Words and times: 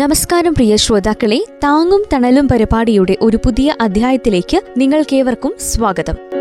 നമസ്കാരം 0.00 0.52
പ്രിയ 0.52 0.76
ശ്രോതാക്കളെ 0.76 1.38
താങ്ങും 1.64 2.02
തണലും 2.12 2.48
പരിപാടിയുടെ 2.48 3.18
ഒരു 3.20 3.36
പുതിയ 3.36 3.74
അധ്യായത്തിലേക്ക് 3.80 4.58
നിങ്ങൾക്കേവർക്കും 4.76 5.52
സ്വാഗതം. 5.58 6.39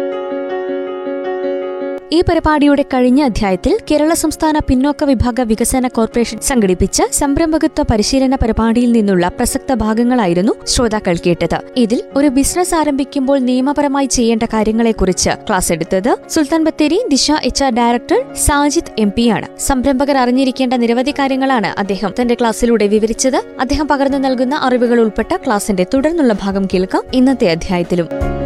ഈ 2.11 2.21
പരിപാടിയുടെ 2.21 2.81
കഴിഞ്ഞ 2.81 3.23
അധ്യായത്തിൽ 3.23 3.77
കേരള 3.91 4.13
സംസ്ഥാന 4.13 4.59
പിന്നോക്ക 4.59 5.03
വിഭാഗ 5.03 5.41
വികസന 5.41 5.87
കോർപ്പറേഷൻ 5.87 6.39
സംഘടിപ്പിച്ച 6.39 7.03
സംരംഭകത്വ 7.11 7.83
പരിശീലന 7.91 8.35
പരിപാടിയിൽ 8.35 8.91
നിന്നുള്ള 8.91 9.27
പ്രസക്ത 9.27 9.73
ഭാഗങ്ങളായിരുന്നു 9.73 10.53
ശ്രോതാക്കൾ 10.65 11.17
കേട്ടത്. 11.25 11.57
ഇതിൽ 11.77 12.03
ഒരു 12.15 12.27
ബിസിനസ് 12.27 12.75
ആരംഭിക്കുമ്പോൾ 12.75 13.39
നിയമപരമായി 13.39 14.05
ചെയ്യേണ്ട 14.05 14.43
കാര്യങ്ങളെക്കുറിച്ച് 14.43 15.29
ക്ലാസ് 15.29 15.73
എടുത്തത് 15.73 16.17
Sultan 16.29 16.63
Bathery 16.63 16.99
Disha 17.11 17.31
H 17.31 17.63
R 17.63 17.73
director 17.73 18.35
Sajid 18.35 19.01
M 19.01 19.13
ആണ്. 19.33 19.59
സംരംഭകർ 19.59 20.17
അറിഞ്ഞിരിക്കേണ്ട 20.17 20.73
നിരവധി 20.73 21.11
കാര്യങ്ങളാണ് 21.11 21.67
അദ്ദേഹം 21.67 22.13
തന്റെ 22.21 22.33
ക്ലാസ്സിലൂടെ 22.33 22.87
വിവരിച്ചത്. 22.87 23.37
അദ്ദേഹം 23.59 23.87
പകർന്നു 23.87 24.17
നൽകുന്ന 24.17 24.55
അറിവുകൾ 24.55 24.99
ഉൾപ്പെട്ട 24.99 25.35
ക്ലാസിന്റെ 25.35 25.85
തുടർന്നുള്ള 25.93 26.33
ഭാഗം 26.33 26.65
കേൾക്കാം 26.65 27.03
ഇന്നത്തെ 27.13 27.49
അധ്യായത്തിലും. 27.51 28.38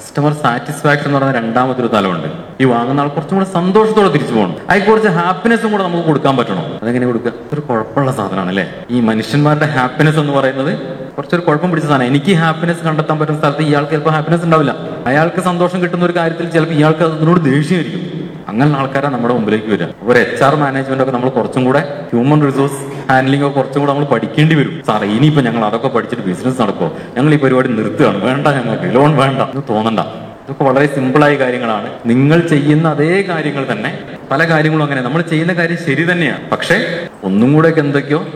കസ്റ്റമർ 0.00 0.32
സാറ്റിസ്ഫാക്ഷൻ 0.32 1.06
എന്ന് 1.08 1.18
പറയുന്ന 1.18 1.62
ഒരു 1.80 1.88
തലമുണ്ട്. 1.94 2.28
ഈ 2.62 2.64
വാങ്ങുന്ന 2.64 3.00
ആൾ 3.00 3.08
കുറച്ചും 3.08 3.36
കൂടെ 3.38 3.48
സന്തോഷത്തോടെ 3.48 4.08
തിരിച്ചു 4.12 4.34
പോകണം. 4.34 4.54
അതിൽ 4.70 4.84
കുറച്ച് 4.84 5.08
ഹാപ്പിനെസ്സും 5.08 5.72
കൂടെ 5.72 5.82
നമുക്ക് 5.82 6.04
കൊടുക്കാൻ 6.04 6.36
പറ്റണം. 6.36 6.64
അതെങ്ങനെ 6.82 7.06
കൊടുക്കുക? 7.06 7.32
ഒരു 7.52 7.60
കുഴപ്പമുള്ള 7.60 8.12
സാധനമാണ് 8.12 8.48
അല്ലേ 8.48 8.64
ഈ 8.90 9.00
മനുഷ്യന്മാരുടെ 9.00 9.66
ഹാപ്പിനെസ് 9.66 10.18
എന്ന് 10.18 10.32
പറയുന്നത് 10.32 10.78
കുറച്ചൊരു 11.16 11.42
കുഴപ്പം 11.42 11.70
പിടിച്ച 11.70 11.88
സാധനം 11.88 12.06
എനിക്ക് 12.06 12.32
ഹാപ്പിനെസ് 12.32 12.82
കണ്ടെത്താൻ 12.84 13.18
പറ്റുന്ന 13.18 13.38
സ്ഥലത്ത് 13.38 13.62
ഇയാൾക്ക് 13.62 13.92
ചിലപ്പോൾ 13.92 14.10
ഹാപ്പിനെസ് 14.10 14.44
ഉണ്ടാവില്ല. 14.44 14.74
അയാൾക്ക് 15.06 15.40
സന്തോഷം 15.40 15.82
കിട്ടുന്ന 15.82 16.04
ഒരു 16.04 16.16
കാര്യത്തിൽ 16.16 16.48
ചിലപ്പോൾ 16.48 16.74
ഇയാൾക്ക് 16.74 17.02
അതിനോട് 17.02 17.40
ദേഷ്യമായിരിക്കും 17.40 18.19
അങ്ങനെ 18.50 18.78
ആൾക്കാരാണ് 18.78 19.14
നമ്മുടെ 19.14 19.34
മുമ്പിലേക്ക് 19.34 19.66
വരിക. 19.66 19.86
ഒരു 20.02 20.18
എച്ച് 20.18 20.44
ആർ 20.44 20.54
മാനേജ്മെന്റ് 20.54 21.02
ഒക്കെ 21.02 21.12
നമ്മൾ 21.12 21.28
കുറച്ചും 21.28 21.64
കൂടെ 21.64 22.06
ഹ്യൂമൻ 22.12 22.46
റിസോഴ്സ് 22.46 23.10
ഹാൻഡ്ലിംഗ് 23.10 23.46
ഒക്കെ 23.46 23.56
കുറച്ചും 23.56 23.80
കൂടെ 23.80 23.92
നമ്മൾ 23.92 24.04
പഠിക്കേണ്ടി 24.04 24.54
വരും. 24.54 24.82
സാർ 24.86 25.04
ഇനിയിപ്പോ 25.04 25.42
ഞങ്ങൾ 25.42 25.64
അതൊക്കെ 25.64 25.88
പഠിച്ചിട്ട് 25.88 26.22
ബിസിനസ് 26.22 26.62
നടക്കുമോ 26.62 26.92
ഞങ്ങൾ 27.16 27.34
ഈ 27.34 27.38
പരിപാടി 27.38 27.68
നിർത്തുകയാണ്. 27.68 28.24
വേണ്ട 28.24 28.46
ഞങ്ങൾക്ക്. 28.48 28.94
ലോൺ 28.94 29.16
വേണ്ട. 29.16 29.42
എന്ന് 29.42 29.62
തോന്നണ്ട. 29.68 30.00
ഇതൊക്കെ 30.44 30.64
വളരെ 30.64 30.86
സിമ്പിളായ 30.86 31.34
കാര്യങ്ങളാണ്. 31.34 31.88
നിങ്ങൾ 32.06 32.40
ചെയ്യുന്ന 32.40 32.88
അതേ 32.88 33.22
കാര്യങ്ങൾ 33.22 33.66
തന്നെ. 33.72 33.98
പല 34.30 34.44
കാര്യങ്ങളും 34.44 34.84
അങ്ങനെ. 34.84 35.00
നമ്മൾ 35.00 35.22
ചെയ്യുന്ന 35.22 35.52
കാര്യം 35.52 35.76
ശരി 35.86 36.12
തന്നെയാണ് 36.12 36.50
പക്ഷേ 36.50 37.06
ഒന്നും 37.24 37.52
കൂടെ 37.52 37.72
എന്തൊക്കെയോ 37.78 38.26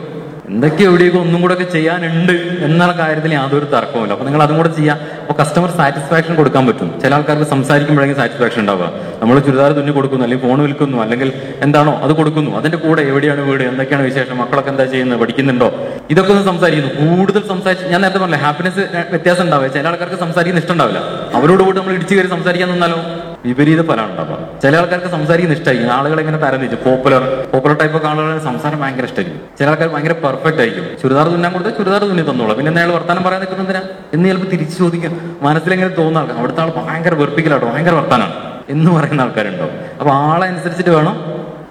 എന്തൊക്കെ 0.53 0.83
എവിടെയൊക്കെ 0.89 1.19
ഒന്നും 1.19 1.41
കൂടെ 1.42 1.55
ഒക്കെ 1.55 1.67
ചെയ്യാനുണ്ട് 1.75 2.33
എന്നുള്ള 2.67 2.92
കാര്യത്തിൽ 2.98 3.33
യാതൊരു 3.34 3.67
തർക്കവുമില്ല. 3.75 4.12
അപ്പൊ 4.17 4.25
നിങ്ങൾ 4.27 4.42
അതും 4.42 4.56
കൂടെ 4.61 4.70
ചെയ്യാം. 4.78 4.98
അപ്പൊ 5.23 5.34
കസ്റ്റമർ 5.42 5.70
സാറ്റിസ്ഫാക്ഷൻ 5.78 6.34
കൊടുക്കാൻ 6.41 6.67
പറ്റും. 6.69 6.89
ചില 7.03 7.14
ആൾക്കാർക്ക് 7.14 7.47
സംസാരിക്കുമ്പോഴെങ്കിലും 7.53 8.19
സാറ്റിസ്ഫാക്ഷൻ 8.20 8.61
ഉണ്ടാവുക. 8.61 8.89
നമ്മൾ 9.20 9.39
ചുരിദാർ 9.47 9.72
തുന്നി 9.78 9.92
കൊടുക്കുന്നു 9.98 10.25
അല്ലെങ്കിൽ 10.27 10.48
ഫോൺ 10.48 10.61
വിൽക്കുന്നു 10.67 10.98
അല്ലെങ്കിൽ 11.05 11.33
എന്താണോ 11.67 11.95
അത് 12.05 12.12
കൊടുക്കുന്നു. 12.20 12.50
അതിന്റെ 12.59 12.78
കൂടെ 12.84 13.03
എവിടെയാണ് 13.12 13.43
വീട് 13.49 13.65
എന്തൊക്കെയാണ് 13.71 14.05
വിശേഷം 14.10 14.38
മക്കളൊക്കെ 14.43 14.71
എന്താ 14.75 14.84
ചെയ്യുന്നത് 14.84 15.21
പഠിക്കുന്നുണ്ടോ? 15.22 15.71
ഇതൊക്കെ 16.15 16.32
ഒന്ന് 16.34 16.44
സംസാരിക്കുന്നു. 16.53 16.93
കൂടുതൽ 17.00 17.43
സംസാരിച്ച് 17.55 17.87
ഞാൻ 17.93 18.00
നേരത്തെ 18.05 18.19
പറഞ്ഞില്ല 18.19 18.43
ഹാപ്പിനെസ് 18.47 18.84
വ്യത്യാസം 19.15 19.44
ഉണ്ടാവുക 19.47 19.66
ചില 19.76 19.87
ആൾക്കാർക്ക് 19.93 20.21
സംസാരിക്കുന്ന 20.25 20.65
ഇഷ്ടമുണ്ടാവില്ല 20.65 21.03
അവരോട് 21.38 21.62
കൂടി 21.62 21.78
നമ്മൾ 21.81 21.94
ഇടിച്ചു 21.99 22.15
കയറി 22.15 22.31
സംസാരിക്കാൻ 22.37 22.71
നിന്നാലോ? 22.75 23.00
വിപരീത 23.47 23.81
ഫലമാണ് 23.88 24.12
ഉണ്ടാവുക. 24.12 24.37
ചില 24.62 24.72
ആൾക്കാർക്ക് 24.81 25.10
സംസാരിക്കുന്ന 25.16 25.56
ഇഷ്ടമായിരിക്കും 25.59 25.93
ആളുകളെ 25.97 26.21
ഇങ്ങനെ 26.25 26.38
തരംതിരിച്ചു 26.44 26.78
പോപ്പുലർ 26.87 27.22
പോപ്പുലർ 27.53 27.75
ടൈപ്പ് 27.81 27.97
ഒക്കെ 27.99 28.09
ആളുകളെ 28.12 28.41
സംസാരം 28.49 28.78
ഭയങ്കര 28.82 29.05
ഇഷ്ടമായിരിക്കും 29.10 29.43
ചില 29.59 29.66
ആൾക്കാർ 29.72 29.88
ഭയങ്കര 29.94 30.15
പെർഫെക്റ്റ് 30.25 30.62
ആയിരിക്കും. 30.65 30.87
ചുരിദാർ 31.03 31.28
തുന്നാൻ 31.34 31.53
കൊടുത്താൽ 31.56 31.75
ചുരിദാർ 31.81 32.03
തുന്നി 32.10 32.25
തന്നോളാം. 32.31 32.56
പിന്നെ 32.60 32.81
അയാൾ 32.82 32.93
വർത്താനം 32.99 33.22
പറയാൻ 33.27 33.43
നിൽക്കുന്നതിനാ 33.44 33.82
എന്ന് 34.15 34.25
ചിലപ്പോൾ 34.31 34.50
തിരിച്ചു 34.55 34.77
ചോദിക്കാം 34.82 35.15
മനസ്സിലെങ്ങനെ 35.47 35.93
തോന്നുന്ന 36.00 36.22
ആൾക്കാർ 36.22 36.38
അവിടുത്തെ 36.43 36.62
ആൾ 36.65 36.72
ഭയങ്കര 36.81 37.15
വെറുപ്പിക്കലാട്ടോ 37.22 37.66
ഭയങ്കര 37.75 37.94
വർത്താനാണ് 38.00 38.34
എന്ന് 38.75 38.91
പറയുന്ന 38.91 39.22
ആൾക്കാരുണ്ടോ 39.27 39.66
അപ്പൊ 40.00 40.11
ആളെ 40.28 40.44
അനുസരിച്ചിട്ട് 40.47 40.91
വേണം 40.91 41.16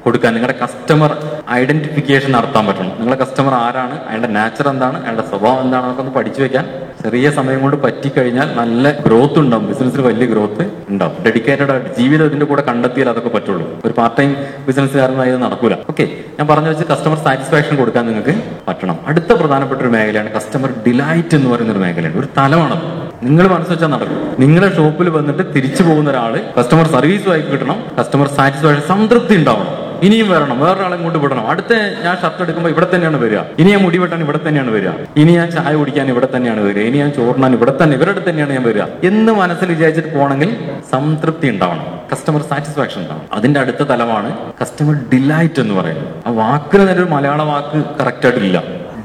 കൊടുക്കാൻ 0.05 0.33
നിങ്ങളുടെ 0.35 0.55
കസ്റ്റമർ 0.63 1.11
ഐഡന്റിഫിക്കേഷൻ 1.51 2.31
നടത്താൻ 2.31 2.67
പറ്റണം. 2.67 2.93
നിങ്ങളുടെ 2.99 3.23
കസ്റ്റമർ 3.23 3.53
ആരാണ്? 3.53 3.95
അയാളുടെ 4.07 4.27
നാച്ചർ 4.27 4.67
എന്താണ്? 4.69 5.03
അയാളുടെ 5.03 5.25
സ്വഭാവം 5.29 5.61
എന്താണ്? 5.61 5.85
അതൊക്കെ 5.85 6.01
ഒന്ന് 6.01 6.15
പഠിച്ചു 6.17 6.41
വെക്കാൻ 6.41 6.65
ചെറിയ 7.03 7.31
സമയം 7.31 7.61
കൊണ്ട് 7.61 7.77
പറ്റിക്കഴിഞ്ഞാൽ 7.77 8.55
നല്ല 8.59 8.91
ഗ്രോത്ത് 9.05 9.39
ഉണ്ടാവും. 9.39 9.65
ബിസിനസ്സിൽ 9.67 10.01
വലിയ 10.01 10.25
ഗ്രോത്ത് 10.25 10.71
ഉണ്ടാവും. 10.89 11.15
ഡെഡിക്കേറ്റഡ് 11.25 11.71
ആയിട്ട് 11.71 11.89
ജീവിതം 11.99 12.25
ഇതിന്റെ 12.25 12.45
കൂടെ 12.45 12.61
കണ്ടെത്തിയാൽ 12.61 13.09
അതൊക്കെ 13.09 13.29
പറ്റുള്ളൂ. 13.29 13.65
ഒരു 13.85 13.93
പാർട്ട് 13.93 14.17
ടൈം 14.17 14.35
ബിസിനസ്സുകാരനായി 14.67 15.29
ഇത് 15.29 15.41
നടക്കൂല. 15.43 15.73
ഓക്കെ 15.89 16.05
ഞാൻ 16.39 16.47
പറഞ്ഞു 16.47 16.69
വെച്ച് 16.69 16.83
കസ്റ്റമർ 16.91 17.17
സാറ്റിസ്ഫാക്ഷൻ 17.17 17.75
കൊടുക്കാൻ 17.75 18.05
നിങ്ങൾക്ക് 18.07 18.35
പറ്റണം. 18.67 18.99
അടുത്ത 19.07 19.33
പ്രധാനപ്പെട്ട 19.33 19.81
ഒരു 19.81 19.89
മേഖലയാണ് 19.89 20.31
കസ്റ്റമർ 20.31 20.71
ഡിലൈറ്റ് 20.87 21.35
എന്ന് 21.35 21.49
പറയുന്ന 21.49 21.73
ഒരു 21.73 21.79
മേഖലയാണ്. 21.79 22.17
ഒരു 22.17 22.27
തലമാണ് 22.37 22.77
നിങ്ങൾ 23.23 23.47
മനസ്സുവെച്ചാൽ 23.47 23.87
നടക്കും. 23.87 24.35
നിങ്ങളുടെ 24.39 24.75
ഷോപ്പിൽ 24.75 25.09
വന്നിട്ട് 25.09 25.55
തിരിച്ചു 25.55 25.83
പോകുന്ന 25.83 26.09
ഒരാൾ 26.09 26.33
കസ്റ്റമർ 26.59 26.87
സർവീസുമായി 26.87 27.41
കിട്ടണം. 27.41 27.83
കസ്റ്റമർ 27.99 28.27
സാറ്റിസ്ഫാക്ഷൻ 28.27 28.81
സംതൃപ്തി 28.87 29.35
ഉണ്ടാവണം. 29.35 29.82
ഇനിയും 30.05 30.27
വരണം 30.33 30.57
വേറൊരാളെ 30.63 30.97
കൊണ്ട് 31.05 31.17
വിടണം. 31.23 31.45
അടുത്ത 31.51 31.73
ഞാൻ 32.05 32.15
ഷർട്ട് 32.21 32.41
എടുക്കുമ്പോൾ 32.45 32.71
ഇവിടെ 32.73 32.87
തന്നെയാണ് 32.93 33.17
വരിക. 33.23 33.39
ഇനി 33.61 33.69
ഞാൻ 33.73 33.81
മുടി 33.85 33.97
വെട്ടാൻ 34.03 34.21
ഇവിടെ 34.25 34.39
തന്നെയാണ് 34.45 34.71
വരിക. 34.75 34.91
ഇനി 35.21 35.31
ഞാൻ 35.39 35.49
ചായ 35.55 35.73
കുടിക്കാൻ 35.81 36.07
ഇവിടെ 36.13 36.27
തന്നെയാണ് 36.35 36.61
വരിക. 36.67 36.83
ഇനി 36.89 36.97
ഞാൻ 37.03 37.11
ചോറിനാൻ 37.17 37.53
ഇവിടെ 37.57 37.73
തന്നെ 37.81 37.95
ഇവരുടെ 37.99 38.23
തന്നെയാണ് 38.27 38.53
ഞാൻ 38.57 38.63
വരിക. 38.69 38.85
എന്ന് 39.09 39.33
മനസ്സിൽ 39.41 39.69
വിചാരിച്ചിട്ട് 39.75 40.11
പോകണമെങ്കിൽ 40.15 40.51
സംതൃപ്തി 40.93 41.49
ഉണ്ടാവണം. 41.53 41.85
കസ്റ്റമർ 42.11 42.41
സാറ്റിസ്ഫാക്ഷൻ 42.51 42.99
ഉണ്ടാവും 43.03 43.27
അതിന്റെ 43.37 43.59
അടുത്ത 43.63 43.83
തലമാണ് 43.91 44.31
കസ്റ്റമർ 44.61 44.95
ഡിലൈറ്റ് 45.13 45.61
എന്ന് 45.65 45.75
പറയുന്നത്. 45.79 46.09
ആ 46.27 46.31
വാക്കിന് 46.41 46.83
തന്നെ 46.89 47.01
ഒരു 47.03 47.11
മലയാള 47.15 47.41
വാക്ക് 47.51 47.79
കറക്റ്റ് 48.01 48.27
ആയിട്ടില്ല 48.29 48.59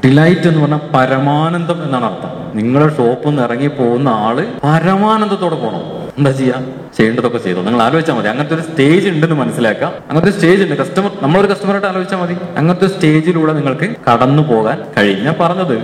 ഡിലൈറ്റ് 0.05 0.47
എന്ന് 0.49 0.61
പറഞ്ഞാൽ 0.65 0.83
പരമാനന്ദം 0.97 1.79
എന്നാണ് 1.85 2.07
അർത്ഥം. 2.11 2.33
നിങ്ങളുടെ 2.59 2.91
ഷോപ്പിൽ 2.99 3.29
നിന്ന് 3.31 3.43
ഇറങ്ങി 3.47 3.71
പോകുന്ന 3.79 4.09
ആൾ 4.27 4.37
പരമാനന്ദത്തോടെ 4.67 5.57
പോകണം. 5.65 5.83
എന്താ 6.19 6.31
ചെയ്യാം? 6.31 6.63
ചെയ്യേണ്ടതൊക്കെ 6.97 7.39
ചെയ്തോ. 7.39 7.63
നിങ്ങൾ 7.63 7.83
ആലോചിച്ചാൽ 7.83 8.15
മതി. 8.15 8.29
അങ്ങനത്തെ 8.29 8.55
ഒരു 8.55 8.63
സ്റ്റേജ് 8.63 9.09
ഉണ്ടെന്ന് 9.09 9.37
മനസ്സിലാക്കാം. 9.37 9.93
അങ്ങനത്തെ 10.09 10.31
സ്റ്റേജ് 10.31 10.63
ഉണ്ട്. 10.63 10.75
കസ്റ്റമർ 10.75 11.11
നമ്മളൊരു 11.23 11.49
കസ്റ്റമറായിട്ട് 11.53 11.87
ആലോചിച്ചാൽ 11.87 12.19
മതി. 12.19 12.37
അങ്ങനത്തെ 12.57 12.87
സ്റ്റേജിലൂടെ 12.87 13.53
നിങ്ങൾക്ക് 13.53 13.95
കടന്നു 14.09 14.43
പോകാൻ 14.43 14.85
കഴിയും. 14.97 15.25
ഞാൻ 15.25 15.35
പറഞ്ഞത് 15.41 15.75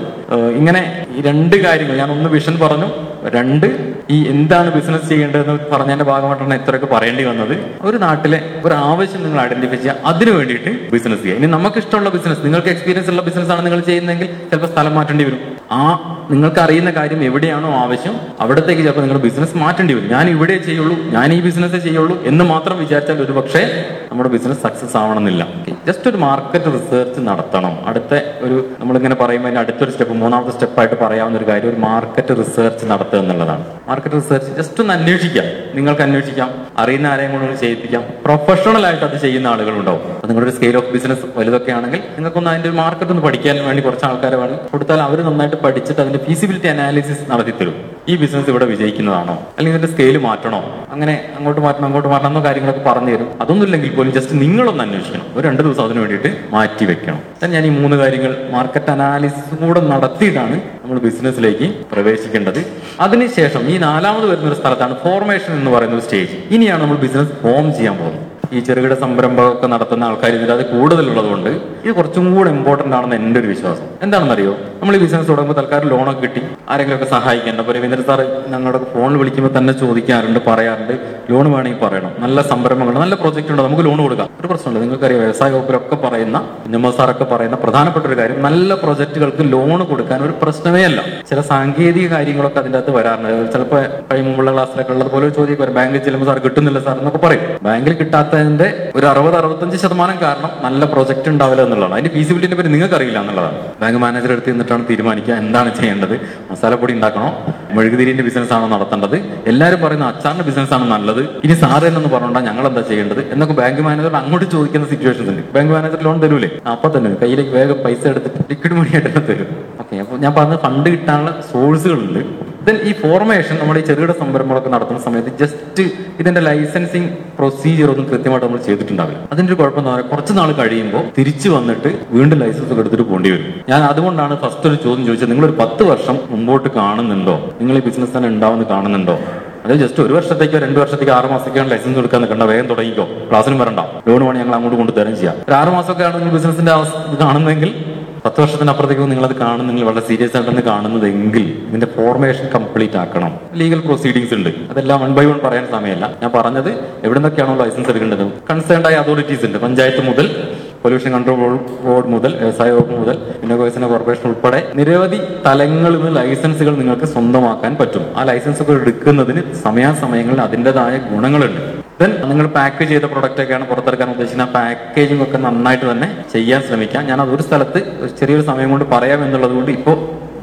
ഇങ്ങനെ 0.56 1.06
ഈ 1.16 1.22
രണ്ട് 1.22 1.56
കാര്യങ്ങൾ 1.56 1.96
ഞാൻ 1.96 2.10
ഒന്ന് 2.10 2.30
വിഷൻ 2.30 2.58
പറഞ്ഞു. 2.58 2.88
രണ്ട് 3.28 3.94
ഈ 4.10 4.28
എന്താണ് 4.28 4.74
ബിസിനസ് 4.74 5.08
ചെയ്യേണ്ടതെന്ന് 5.08 5.70
പറഞ്ഞതിന്റെ 5.72 6.04
ഭാഗമായിട്ടാണ് 6.04 6.54
ഇത്രയൊക്കെ 6.54 6.86
പറയേണ്ടി 6.86 7.24
വന്നത്. 7.24 7.54
ഒരു 7.82 7.96
നാട്ടിലെ 7.96 8.60
ഒരു 8.64 8.74
ആവശ്യം 8.74 9.22
നിങ്ങൾ 9.22 9.40
ഐഡന്റിഫൈ 9.40 9.76
ചെയ്യുക. 9.76 9.96
അതിനു 10.04 10.30
വേണ്ടിയിട്ട് 10.30 10.90
ബിസിനസ് 10.90 11.22
ചെയ്യുക. 11.22 11.38
ഇനി 11.38 11.46
നമുക്ക് 11.46 11.78
ഇഷ്ടമുള്ള 11.78 12.10
ബിസിനസ് 12.10 12.40
നിങ്ങൾക്ക് 12.44 12.68
എക്സ്പീരിയൻസ് 12.68 13.10
ഉള്ള 13.10 13.22
ബിസിനസ് 13.22 13.50
ആണ് 13.50 13.64
നിങ്ങൾ 13.66 13.80
ചെയ്യുന്നതെങ്കിൽ 13.80 14.26
ചിലപ്പോൾ 14.26 14.66
സ്ഥലം 14.66 14.94
മാറ്റേണ്ടി 14.94 15.24
വരും. 15.24 15.53
ആ 15.74 15.84
നിങ്ങൾക്ക് 16.30 16.60
അറിയുന്ന 16.60 16.90
കാര്യം 16.90 17.24
എവിടെയാണോ 17.24 17.70
ആവശ്യം 17.74 18.14
അവിടത്തേക്ക് 18.40 18.82
ചിലപ്പോൾ 18.82 19.00
നിങ്ങൾ 19.00 19.18
ബിസിനസ് 19.18 19.56
മാറ്റേണ്ടി 19.56 19.94
വരും. 19.94 20.10
ഞാൻ 20.10 20.30
ഇവിടെ 20.30 20.58
ചെയ്യുള്ളൂ 20.58 20.96
ഞാൻ 20.96 21.32
ഈ 21.32 21.40
ബിസിനസ് 21.40 21.76
ചെയ്യുള്ളൂ 21.84 22.22
എന്ന് 22.22 22.44
മാത്രം 22.44 22.78
വിചാരിച്ചാൽ 22.78 23.22
ഒരു 23.22 23.32
പക്ഷേ 23.32 23.62
നമ്മുടെ 24.10 24.28
ബിസിനസ് 24.28 24.62
സക്സസ് 24.62 24.96
ആവണമെന്നില്ല. 24.96 25.46
ജസ്റ്റ് 25.86 26.08
ഒരു 26.10 26.16
മാർക്കറ്റ് 26.16 26.64
റിസർച്ച് 26.64 27.20
നടത്തണം. 27.20 27.74
അടുത്ത 27.86 28.14
ഒരു 28.40 28.68
നമ്മളിങ്ങനെ 28.80 29.14
പറയുമ്പോൾ 29.14 29.48
അതിന്റെ 29.48 29.60
അടുത്തൊരു 29.60 29.90
സ്റ്റെപ്പ് 29.90 30.14
മൂന്നാമത്തെ 30.14 30.52
സ്റ്റെപ്പായിട്ട് 30.52 31.04
പറയാവുന്ന 31.04 31.38
ഒരു 31.38 31.48
കാര്യം 31.48 31.70
ഒരു 31.70 31.76
മാർക്കറ്റ് 31.76 32.38
റിസർച്ച് 32.38 32.86
നടത്തുക 32.86 33.18
എന്നുള്ളതാണ്. 33.18 33.64
മാർക്കറ്റ് 33.88 34.14
റിസർച്ച് 34.14 34.52
ജസ്റ്റ് 34.52 34.80
ഒന്ന് 34.80 34.94
അന്വേഷിക്കാം. 34.94 35.44
നിങ്ങൾക്ക് 35.74 36.02
അന്വേഷിക്കാം. 36.02 36.50
അറിയുന്ന 36.78 37.06
ആരെയും 37.06 37.32
കൂടെ 37.32 37.44
ഒന്ന് 37.44 37.56
ചെയ്യിപ്പിക്കാം. 37.56 38.04
പ്രൊഫഷണൽ 38.24 38.86
ആയിട്ട് 38.86 39.04
അത് 39.04 39.20
ചെയ്യുന്ന 39.20 39.46
ആളുകളുണ്ടാവും. 39.46 40.00
നിങ്ങളുടെ 40.28 40.50
സ്കെയിൽ 40.50 40.76
ഓഫ് 40.76 40.90
ബിസിനസ് 40.90 41.26
വലുതൊക്കെ 41.36 41.72
ആണെങ്കിൽ 41.72 41.98
നിങ്ങൾക്കൊന്ന് 41.98 42.50
അതിന്റെ 42.50 42.68
ഒരു 42.68 42.76
മാർക്കറ്റ് 42.76 43.10
ഒന്ന് 43.10 43.22
പഠിക്കാൻ 43.22 43.64
വേണ്ടി 43.66 43.82
കുറച്ച് 43.82 44.04
ആൾക്കാരെ 44.04 44.36
വേണം. 44.36 44.56
കൊടുത്താൽ 44.72 45.00
അവർ 45.00 45.20
നന്നായിട്ട് 45.22 45.56
പഠിച്ചിട്ട് 45.64 46.00
അതിന്റെ 46.04 46.20
ഫീസിബിലിറ്റി 46.26 46.68
അനാലിസിസ് 46.74 47.24
നടത്തി 47.32 47.54
തരും 47.60 47.76
ഈ 48.08 48.14
ബിസിനസ് 48.22 48.48
ഇവിടെ 48.52 48.66
വിജയിക്കുന്നതാണോ? 48.70 49.34
അല്ലെങ്കിൽ 49.58 49.78
ഇതിന്റെ 49.78 49.90
സ്കെയിൽ 49.92 50.16
മാറ്റണോ? 50.26 50.60
അങ്ങനെ 50.94 51.14
അങ്ങോട്ട് 51.36 51.60
മാറ്റണം 51.66 51.86
അങ്ങോട്ട് 51.88 52.08
മാറ്റണം 52.12 52.30
എന്നോ 52.30 52.42
കാര്യങ്ങളൊക്കെ 52.46 52.82
പറഞ്ഞു 52.88 53.12
തരും 53.14 53.28
അതൊന്നും 53.42 53.66
ഇല്ലെങ്കിൽ 53.66 53.92
പോലും 53.96 54.12
ജസ്റ്റ് 54.16 54.34
നിങ്ങളൊന്ന് 54.42 54.82
അന്വേഷിക്കണം. 54.86 55.26
ഒരു 55.36 55.44
രണ്ട് 55.48 55.62
ദിവസം 55.62 55.84
അതിന് 55.86 56.00
വേണ്ടിയിട്ട് 56.04 56.30
മാറ്റി 56.54 56.84
വെക്കണം. 56.90 57.20
ഞാൻ 57.54 57.64
ഈ 57.68 57.72
മൂന്ന് 57.78 57.96
കാര്യങ്ങൾ 58.02 58.34
മാർക്കറ്റ് 58.56 58.92
അനാലിസിസ് 58.96 59.56
കൂടെ 59.62 59.80
നടത്തിയിട്ടാണ് 59.92 60.58
നമ്മൾ 60.82 60.98
ബിസിനസ്സിലേക്ക് 61.06 61.68
പ്രവേശിക്കേണ്ടത്. 61.92 62.60
അതിനുശേഷം 63.06 63.64
ഈ 63.72 63.76
നാലാമത് 63.88 64.26
വരുന്ന 64.30 64.48
ഒരു 64.52 64.60
സ്ഥലത്താണ് 64.60 64.96
ഫോർമേഷൻ 65.06 65.52
എന്ന് 65.60 65.72
പറയുന്ന 65.76 65.98
ഒരു 65.98 66.06
സ്റ്റേജ് 66.06 66.36
ഇനിയാണ് 66.56 66.82
നമ്മൾ 66.82 67.00
ബിസിനസ് 67.06 67.34
ഫോം 67.42 67.66
ചെയ്യാൻ 67.78 67.96
പോകുന്നത്. 68.02 68.22
ഈ 68.56 68.60
ചെറുകിട 68.66 68.94
സംരംഭമൊക്കെ 69.02 69.66
നടത്തുന്ന 69.72 70.08
ആൾക്കാർ 70.08 70.32
ഇതിൽ 70.38 70.50
അത് 70.56 70.64
കൂടുതലുള്ളതുകൊണ്ട് 70.72 71.48
ഇത് 71.84 71.92
കുറച്ചും 71.98 72.26
കൂടെ 72.34 72.50
ഇമ്പോർട്ടന്റ് 72.56 72.94
ആണെന്ന് 72.96 73.16
എന്റെ 73.20 73.38
ഒരു 73.40 73.48
വിശ്വാസം. 73.52 73.86
എന്താണെന്നറിയോ? 74.06 74.52
നമ്മൾ 74.80 74.94
ഈ 74.96 74.98
ബിസിനസ് 74.98 75.28
തുടങ്ങുമ്പോൾ 75.28 75.56
തൽക്കാലം 75.60 75.88
ലോണൊക്കെ 75.88 76.20
കിട്ടി. 76.20 76.40
ആരെങ്കിലും 76.70 76.96
ഒക്കെ 76.98 77.08
സഹായിക്കേണ്ട 77.10 77.60
അപ്പോൾ 77.62 77.74
രവീന്ദ്ര 77.76 78.00
സാർ 78.08 78.20
ഞങ്ങളുടെ 78.52 78.80
ഫോണിൽ 78.92 79.16
വിളിക്കുമ്പോൾ 79.16 79.52
തന്നെ 79.58 79.72
ചോദിക്കാറുണ്ട് 79.82 80.40
പറയാറുണ്ട്. 80.46 80.94
ലോൺ 81.30 81.46
വേണമെങ്കിൽ 81.52 81.80
പറയണം. 81.84 82.12
നല്ല 82.18 82.42
സംരംഭങ്ങൾ 82.42 82.94
നല്ല 83.04 83.14
പ്രോജക്റ്റ് 83.14 83.52
ഉണ്ട്? 83.52 83.62
നമുക്ക് 83.62 83.84
ലോൺ 83.88 83.98
കൊടുക്കാം. 84.02 84.28
ഒരു 84.40 84.48
പ്രശ്നമുണ്ട് 84.48 84.80
നിങ്ങൾക്കറിയാം 84.80 85.20
വ്യവസായ 85.20 85.50
വകുപ്പിലൊക്കെ 85.50 85.96
പറയുന്ന 86.06 86.36
നിമ 86.74 86.90
സാറൊക്കെ 86.90 87.24
പറയുന്ന 87.24 87.56
പ്രധാനപ്പെട്ട 87.56 88.04
ഒരു 88.06 88.16
കാര്യം 88.20 88.42
നല്ല 88.42 88.74
പ്രോജക്റ്റുകൾക്ക് 88.74 89.44
ലോൺ 89.54 89.84
കൊടുക്കാൻ 89.92 90.22
ഒരു 90.26 90.34
പ്രശ്നമേ 90.42 90.82
അല്ല. 90.90 91.00
ചില 91.30 91.40
സാങ്കേതിക 91.52 92.08
കാര്യങ്ങളൊക്കെ 92.14 92.58
അതിന്റെ 92.58 92.78
അകത്ത് 92.78 92.94
വരാറുണ്ട്. 92.96 93.52
ചിലപ്പോൾ 93.52 93.80
മുമ്പുള്ള 94.28 94.52
ക്ലാസ്സിലൊക്കെ 94.52 94.92
ഉള്ളത് 94.92 95.10
പോലെ 95.14 95.32
ഒരു 95.64 95.70
ബാങ്കിൽ 95.78 95.98
ചെല്ലുമ്പോൾ 95.98 96.30
സാർ 96.30 96.38
കിട്ടുന്നില്ല 96.38 96.80
സാർ 96.88 96.96
എന്നൊക്കെ 96.98 97.20
പറയും. 97.26 97.42
ബാങ്കിൽ 97.62 97.94
കിട്ടാത്തതിന്റെ 98.02 98.68
ഒരു 98.94 99.06
അറുപത് 99.06 99.36
അറുപത്തഞ്ച് 99.36 99.76
ശതമാനം 99.76 100.16
കാരണം 100.22 100.50
നല്ല 100.62 100.84
പ്രോജക്റ്റ് 100.84 101.28
ഉണ്ടാവില്ല 101.28 101.62
എന്നുള്ളതാണ്. 101.62 101.94
അതിന്റെ 101.94 102.12
ഫീസിബിലിറ്റിനെ 102.16 102.58
പറ്റി 102.60 102.72
നിങ്ങൾക്ക് 102.76 102.94
അറിയില്ല 102.94 103.18
എന്നുള്ളതാണ്. 103.24 103.58
ബാങ്ക് 103.94 104.06
മാനേജർ 104.06 104.30
എടുത്ത് 104.34 104.50
നിന്നിട്ടാണ് 104.52 104.84
തീരുമാനിക്കുക. 104.90 105.34
എന്താണ് 105.42 105.68
ചെയ്യേണ്ടത്? 105.78 106.14
മസാലപ്പൊടി 106.50 106.92
ഉണ്ടാക്കണോ? 106.96 107.28
മെഴുകുതിരിന്റെ 107.76 108.24
ബിസിനസ് 108.28 108.52
ആണോ 108.56 108.66
നടത്തേണ്ടത്? 108.72 109.16
എല്ലാവരും 109.50 109.80
പറയുന്ന 109.84 110.04
അച്ചാറിന്റെ 110.12 110.44
ബിസിനസ് 110.48 110.72
ആണ് 110.76 110.84
നല്ലത്. 110.94 111.20
ഇനി 111.46 111.54
സാറ് 111.62 111.86
എന്നൊന്ന് 111.90 112.10
പറഞ്ഞോണ്ടാ 112.14 112.40
ഞങ്ങൾ 112.48 112.66
എന്താ 112.70 112.82
ചെയ്യേണ്ടത്? 112.90 113.20
എന്നൊക്കെ 113.34 113.54
ബാങ്ക് 113.60 113.82
മാനേജർ 113.88 114.14
അങ്ങോട്ട് 114.22 114.46
ചോദിക്കുന്ന 114.54 114.88
സിറ്റുവേഷൻസ് 114.92 115.30
ഉണ്ട്. 115.34 115.42
ബാങ്ക് 115.56 115.72
മാനേജർ 115.76 116.00
ലോൺ 116.06 116.18
തരൂലേ? 116.24 116.50
അപ്പൊ 116.72 116.88
തന്നെ 116.96 117.12
കയ്യിലേക്ക് 117.22 117.54
വേഗം 117.58 117.78
പൈസ 117.86 118.02
എടുത്തിട്ട് 118.12 118.42
ലിക്വിഡ് 118.52 118.76
മണി 118.80 118.92
ആയിട്ട് 118.98 119.22
തരും. 119.30 119.50
ഓക്കെ 119.82 120.00
അപ്പൊ 120.04 120.16
ഞാൻ 120.24 120.34
പറഞ്ഞ 120.40 120.56
ഫണ്ട് 120.66 120.90
കിട്ടാനുള്ള 120.94 121.32
സോഴ്സുകളുണ്ട് 121.52 122.20
ദെൻ 122.66 122.76
ഈ 122.76 122.92
ഫോർമേഷൻ 122.92 123.58
നമ്മൾ 123.58 123.78
ഈ 123.78 123.80
ചെറുകിട 123.80 124.10
സംരംഭങ്ങളൊക്കെ 124.10 124.70
നടത്തുന്ന 124.70 125.00
സമയത്ത് 125.00 125.28
ജസ്റ്റ് 125.40 125.82
ഇതിന്റെ 126.20 126.40
ലൈസൻസിങ് 126.40 127.08
പ്രൊസീജിയർ 127.08 127.90
ഒന്നും 127.90 128.06
കൃത്യമായിട്ട് 128.08 128.46
നമ്മൾ 128.46 128.60
ചെയ്തിട്ടുണ്ടാവില്ല. 128.62 129.28
അതിന്റെ 129.32 129.52
ഒരു 129.52 129.60
കുഴപ്പം 129.60 129.78
എന്ന് 129.78 129.90
പറഞ്ഞാൽ 129.90 130.10
കുറച്ച് 130.10 130.32
നാൾ 130.38 130.52
കഴിയുമ്പോൾ 130.52 131.02
തിരിച്ചു 131.18 131.48
വന്നിട്ട് 131.48 131.98
വീണ്ടും 132.10 132.38
ലൈസൻസ് 132.38 132.64
ഒക്കെ 132.64 132.80
എടുത്തിട്ട് 132.80 133.04
പോകേണ്ടി 133.04 133.30
വരും. 133.30 133.54
ഞാൻ 133.68 133.82
അതുകൊണ്ടാണ് 133.82 134.38
ഫസ്റ്റ് 134.38 134.68
ഒരു 134.68 134.74
ചോദ്യം 134.74 135.06
ചോദിച്ചത്. 135.06 135.30
നിങ്ങൾ 135.30 135.46
ഒരു 135.46 135.56
പത്ത് 135.60 135.82
വർഷം 135.82 136.18
മുമ്പോട്ട് 136.28 136.68
കാണുന്നുണ്ടോ? 136.68 137.56
നിങ്ങൾ 137.60 137.76
ഈ 137.76 137.80
ബിസിനസ് 137.80 138.16
തന്നെ 138.16 138.28
ഉണ്ടാവുന്ന 138.28 138.64
കാണുന്നുണ്ടോ? 138.64 139.18
അതായത് 139.64 139.80
ജസ്റ്റ് 139.80 140.00
ഒരു 140.02 140.12
വർഷത്തേക്കോ 140.12 140.58
രണ്ട് 140.58 140.78
വർഷത്തേക്കോ 140.80 141.12
ആറ് 141.12 141.30
മാസത്തേക്കാണ് 141.30 141.70
ലൈസൻസ് 141.70 141.98
എടുക്കാൻ 141.98 142.20
നിൽക്കേണ്ട. 142.20 142.42
വേഗം 142.42 142.66
തുടങ്ങിക്കോ. 142.66 143.08
ക്ലാസ്സിനും 143.30 143.58
വരണ്ട. 143.58 143.80
ലോൺ 144.08 144.26
വേണം 144.26 144.40
ഞങ്ങൾ 144.40 144.54
അങ്ങോട്ട് 144.54 144.76
കൊണ്ട് 144.76 144.92
തരം 144.96 145.16
ചെയ്യാം. 145.16 145.34
ഒരു 145.48 145.54
ആറ് 145.54 145.68
മാസമൊക്കെയാണ് 145.68 146.18
നിങ്ങൾ 146.20 146.34
ബിസിനസിന്റെ 146.34 146.72
അവസ്ഥ 146.72 147.20
കാണുന്നതെങ്കിൽ 147.20 147.93
പത്ത് 148.24 148.40
വർഷത്തിനപ്പുറത്തേക്ക് 148.40 149.10
നിങ്ങൾ 149.10 149.24
അത് 149.26 149.60
നിങ്ങൾ 149.68 149.84
വളരെ 149.84 150.06
സീരിയസ് 150.08 150.36
ആയിട്ടാണ് 150.36 150.62
കാണുന്നതെങ്കിൽ 150.62 151.64
ഇതിന്റെ 151.68 151.86
ഫോർമേഷൻ 151.96 152.48
കംപ്ലീറ്റ് 152.54 152.96
ആക്കണം. 152.96 153.32
ലീഗൽ 153.54 153.80
പ്രൊസീഡിങ്സ് 153.80 154.34
ഉണ്ട്. 154.34 154.48
അതെല്ലാം 154.70 155.00
വൺ 155.00 155.14
ബൈ 155.14 155.24
വൺ 155.24 155.40
പറയാൻ 155.44 155.66
സമയമല്ല. 155.70 156.16
ഞാൻ 156.22 156.30
പറഞ്ഞത് 156.34 156.70
എവിടെ 157.04 157.18
നിന്നൊക്കെയാണോ 157.18 157.54
ലൈസൻസ് 157.54 157.88
എടുക്കേണ്ടത്. 157.88 158.32
കൺസേൺഡ് 158.50 158.86
ആയ 158.86 158.94
അതോറിറ്റീസ് 158.94 159.46
ഉണ്ട്. 159.46 159.58
പഞ്ചായത്ത് 159.58 160.08
മുതൽ 160.08 160.54
പൊല്യൂഷൻ 160.82 161.12
കൺട്രോൾ 161.12 161.60
ബോർഡ് 161.84 162.06
മുതൽ 162.06 162.36
വ്യവസായ 162.36 162.70
വകുപ്പ് 162.70 162.98
മുതൽ 163.00 163.18
പിന്നെ 163.40 163.56
വികസന 163.56 163.86
കോർപ്പറേഷൻ 163.86 164.28
ഉൾപ്പെടെ 164.28 164.72
നിരവധി 164.74 165.20
തലങ്ങളിൽ 165.46 165.96
നിന്ന് 165.96 166.16
ലൈസൻസുകൾ 166.16 166.74
നിങ്ങൾക്ക് 166.76 167.04
സ്വന്തമാക്കാൻ 167.04 167.76
പറ്റും. 167.76 168.06
ആ 168.16 168.24
ലൈസൻസുകൾ 168.24 168.80
എടുക്കുന്നതിന് 168.80 169.54
സമയാസമയങ്ങളിൽ 169.54 170.40
അതിന്റെതായ 170.40 170.98
ഗുണങ്ങളുണ്ട്. 170.98 171.73
ദെൻ 172.00 172.10
നിങ്ങൾ 172.28 172.46
പാക്ക് 172.48 172.84
ചെയ്ത 172.84 173.04
പ്രൊഡക്റ്റ് 173.04 173.42
ഒക്കെയാണ് 173.42 173.64
പുറത്തിറക്കാൻ 173.64 174.08
ഉദ്ദേശിക്കുന്ന 174.10 174.46
പാക്കേജിംഗ് 174.54 175.22
ഒക്കെ 175.22 175.38
നന്നായിട്ട് 175.38 175.86
തന്നെ 175.90 176.08
ചെയ്യാൻ 176.32 176.60
ശ്രമിക്കാം. 176.62 177.02
ഞാൻ 177.06 177.18
അതൊരു 177.22 177.42
സ്ഥലത്ത് 177.42 177.80
ചെറിയൊരു 178.18 178.42
സമയം 178.42 178.70
കൊണ്ട് 178.70 178.84
പറയാം 178.94 179.20
എന്നുള്ളത് 179.24 179.52
കൊണ്ട് 179.52 179.70
ഇപ്പോൾ 179.70 179.96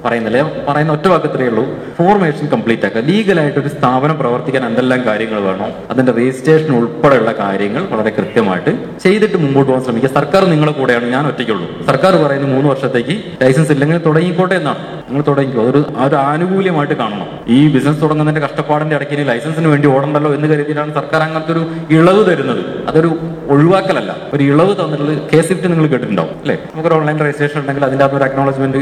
പറയുന്നില്ല? 0.06 0.52
പറയുന്ന 0.68 0.92
ഒറ്റ 0.92 1.08
വാക്കത്രേ 1.08 1.48
ഉള്ളൂ. 1.48 1.66
ഫോർമേഷൻ 1.98 2.48
കംപ്ലീറ്റ് 2.48 2.86
ആക്കുക. 2.86 3.02
ലീഗലായിട്ട് 3.02 3.60
ഒരു 3.60 3.68
സ്ഥാപനം 3.68 4.18
പ്രവർത്തിക്കാൻ 4.18 4.66
എന്തെല്ലാം 4.66 5.06
കാര്യങ്ങൾ 5.06 5.40
വേണോ 5.40 5.70
അതിന്റെ 5.90 6.12
രജിസ്ട്രേഷൻ 6.12 6.76
ഉൾപ്പെടെയുള്ള 6.76 7.32
കാര്യങ്ങൾ 7.32 7.84
വളരെ 7.88 8.10
കൃത്യമായിട്ട് 8.10 9.00
ചെയ്തിട്ട് 9.04 9.38
മുമ്പോട്ട് 9.38 9.72
പോകാൻ 9.72 9.84
ശ്രമിക്കുക. 9.84 10.10
സർക്കാർ 10.10 10.46
നിങ്ങളെ 10.46 10.72
കൂടെയാണ് 10.72 11.06
ഞാൻ 11.06 11.28
ഒറ്റയ്ക്കുള്ളൂ. 11.28 11.86
സർക്കാർ 11.86 12.16
പറയുന്ന 12.16 12.48
മൂന്ന് 12.48 12.70
വർഷത്തേക്ക് 12.70 13.24
ലൈസൻസ് 13.42 13.72
ഇല്ലെങ്കിൽ 13.72 13.98
തുടങ്ങിക്കോട്ടെ 13.98 14.56
എന്നാണ്. 14.56 14.78
നിങ്ങൾ 15.10 15.24
തുടങ്ങിക്കോ. 15.28 15.62
അതൊരു 15.62 15.86
ഒരു 16.00 16.16
ആനുകൂല്യമായിട്ട് 16.16 16.94
കാണണം. 16.94 17.28
ഈ 17.48 17.68
ബിസിനസ് 17.68 18.02
തുടങ്ങുന്നതിന്റെ 18.02 18.48
കഷ്ടപ്പാടിന്റെ 18.48 18.96
ഇടയ്ക്ക് 18.96 19.28
ലൈസൻസിന് 19.28 19.68
വേണ്ടി 19.68 19.88
ഓടണ്ടല്ലോ 19.88 20.34
എന്ന് 20.34 20.48
കരുതിയിട്ടാണ് 20.48 20.94
സർക്കാർ 20.94 21.22
അങ്ങനത്തെ 21.22 21.52
ഒരു 21.52 21.94
ഇളവ് 21.94 22.32
തരുന്നത്. 22.32 22.81
അതൊരു 22.88 23.10
ഒഴിവാക്കലല്ല 23.48 24.16
ഒരു 24.34 24.44
ഇളവ് 24.44 24.76
തന്നിട്ടുള്ള 24.76 25.14
കെ 25.34 25.42
സിഫ്റ്റ് 25.42 25.68
നിങ്ങൾ 25.72 25.88
കേട്ടിട്ടുണ്ടാവും 25.88 26.30
അല്ലേ? 26.42 26.56
നമുക്കൊരു 26.56 26.96
ഓൺലൈൻ 26.96 27.18
രജിസ്ട്രേഷൻ 27.20 27.60
ഉണ്ടെങ്കിൽ 27.60 27.86
അതിന്റെ 27.86 28.06
അകത്ത് 28.06 28.18
ഒരു 28.18 28.24
അക്നോളജ്മെന്റ് 28.24 28.78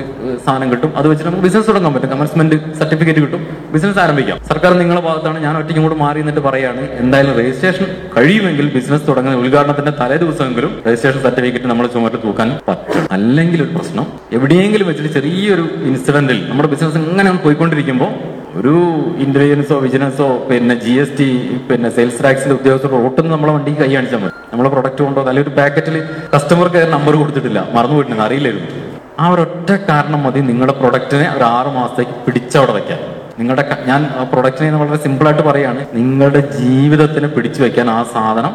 സാധനം 0.46 0.72
കിട്ടും. 0.72 0.92
അത് 0.96 1.08
വെച്ചിട്ട് 1.08 1.30
നമുക്ക് 1.30 1.46
ബിസിനസ് 1.48 1.68
തുടങ്ങാൻ 1.68 1.94
പറ്റും. 1.94 2.10
കമൻസ്മെന്റ് 2.10 2.74
സർട്ടിഫിക്കറ്റ് 2.80 3.20
കിട്ടും. 3.20 3.48
ബിസിനസ് 3.74 4.00
ആരംഭിക്കാം. 4.00 4.40
സർക്കാർ 4.50 4.74
നിങ്ങളുടെ 4.74 5.06
ഭാഗത്താണ്. 5.08 5.40
ഞാൻ 5.40 5.58
ഒറ്റയ്ക്കും 5.58 5.84
കൂടെ 5.84 5.96
മാറി 5.96 6.20
എന്നിട്ട് 6.20 6.40
പറയാണ് 6.40 6.82
എന്തായാലും 6.92 7.40
രജിസ്ട്രേഷൻ 7.40 7.86
കഴിയുമെങ്കിൽ 8.18 8.74
ബിസിനസ് 8.76 9.08
തുടങ്ങുന്ന 9.08 9.38
ഉദ്ഘാടനത്തിന്റെ 9.38 9.92
തലേ 10.02 10.18
ദിവസമെങ്കിലും 10.18 10.82
രജിസ്ട്രേഷൻ 10.88 11.22
സർട്ടിഫിക്കറ്റ് 11.22 11.66
നമ്മൾ 11.66 11.88
ചുമട്ട് 11.88 12.18
തൂക്കാൻ 12.26 12.60
പറ്റും. 12.70 13.08
അല്ലെങ്കിൽ 13.12 13.64
ഒരു 13.64 13.72
പ്രശ്നം 13.76 14.08
എവിടെയെങ്കിലും 14.34 14.88
വെച്ചിട്ട് 14.88 15.14
ചെറിയൊരു 15.14 15.70
ഇൻസിഡന്റിൽ 15.84 16.50
നമ്മുടെ 16.50 16.70
ബിസിനസ് 16.70 16.98
ഇങ്ങനെ 16.98 17.32
പോയിക്കൊണ്ടിരിക്കുമ്പോൾ 17.46 18.12
ഒരു 18.56 18.74
ഇന്റലിജൻസോ 19.18 19.80
വിജിലൻസോ 19.80 20.46
പിന്നെ 20.50 20.76
ജി 20.76 20.92
എസ് 20.92 21.18
ടി 21.18 21.28
പിന്നെ 21.70 21.90
സെയിൽസ് 21.90 22.24
ടാക്സിന്റെ 22.24 22.56
ഉദ്യോഗസ്ഥർ 22.56 22.94
ഒട്ടും 23.00 23.32
നമ്മളെ 23.32 23.52
വണ്ടി 23.52 23.72
കൈ 23.72 23.94
കാണിച്ചാൽ 23.94 24.18
മതി. 24.18 24.34
നമ്മളെ 24.52 24.70
പ്രൊഡക്റ്റ് 24.70 25.04
കൊണ്ടോ 25.04 25.22
അല്ലെങ്കിൽ 25.22 25.42
ഒരു 25.42 25.56
പാക്കറ്റിൽ 25.56 25.96
കസ്റ്റമർക്ക് 26.36 26.88
നമ്പർ 26.92 27.16
കൊടുത്തിട്ടില്ല 27.16 27.68
മറന്നു 27.74 27.96
പോയിട്ടുണ്ട് 27.96 28.24
അറിയില്ലായിരുന്നു. 28.24 28.70
ആ 29.20 29.30
ഒരൊറ്റ 29.30 29.72
കാരണം 29.90 30.24
മതി 30.24 30.40
നിങ്ങളുടെ 30.42 30.74
പ്രൊഡക്റ്റിനെ 30.74 31.32
ഒരു 31.36 31.44
ആറ് 31.50 31.68
മാസത്തേക്ക് 31.76 32.12
പിടിച്ചവിടെ 32.26 32.72
വെക്കാൻ. 32.72 33.00
നിങ്ങളുടെ 33.40 33.64
ഞാൻ 33.86 34.10
ആ 34.18 34.24
പ്രൊഡക്റ്റിനെ 34.24 34.78
വളരെ 34.78 34.98
സിമ്പിളായിട്ട് 34.98 35.42
പറയാണ് 35.42 35.86
നിങ്ങളുടെ 35.94 36.40
ജീവിതത്തിന് 36.58 37.28
പിടിച്ചു 37.28 37.62
വെക്കാൻ 37.62 37.90
ആ 37.90 38.04
സാധനം 38.14 38.54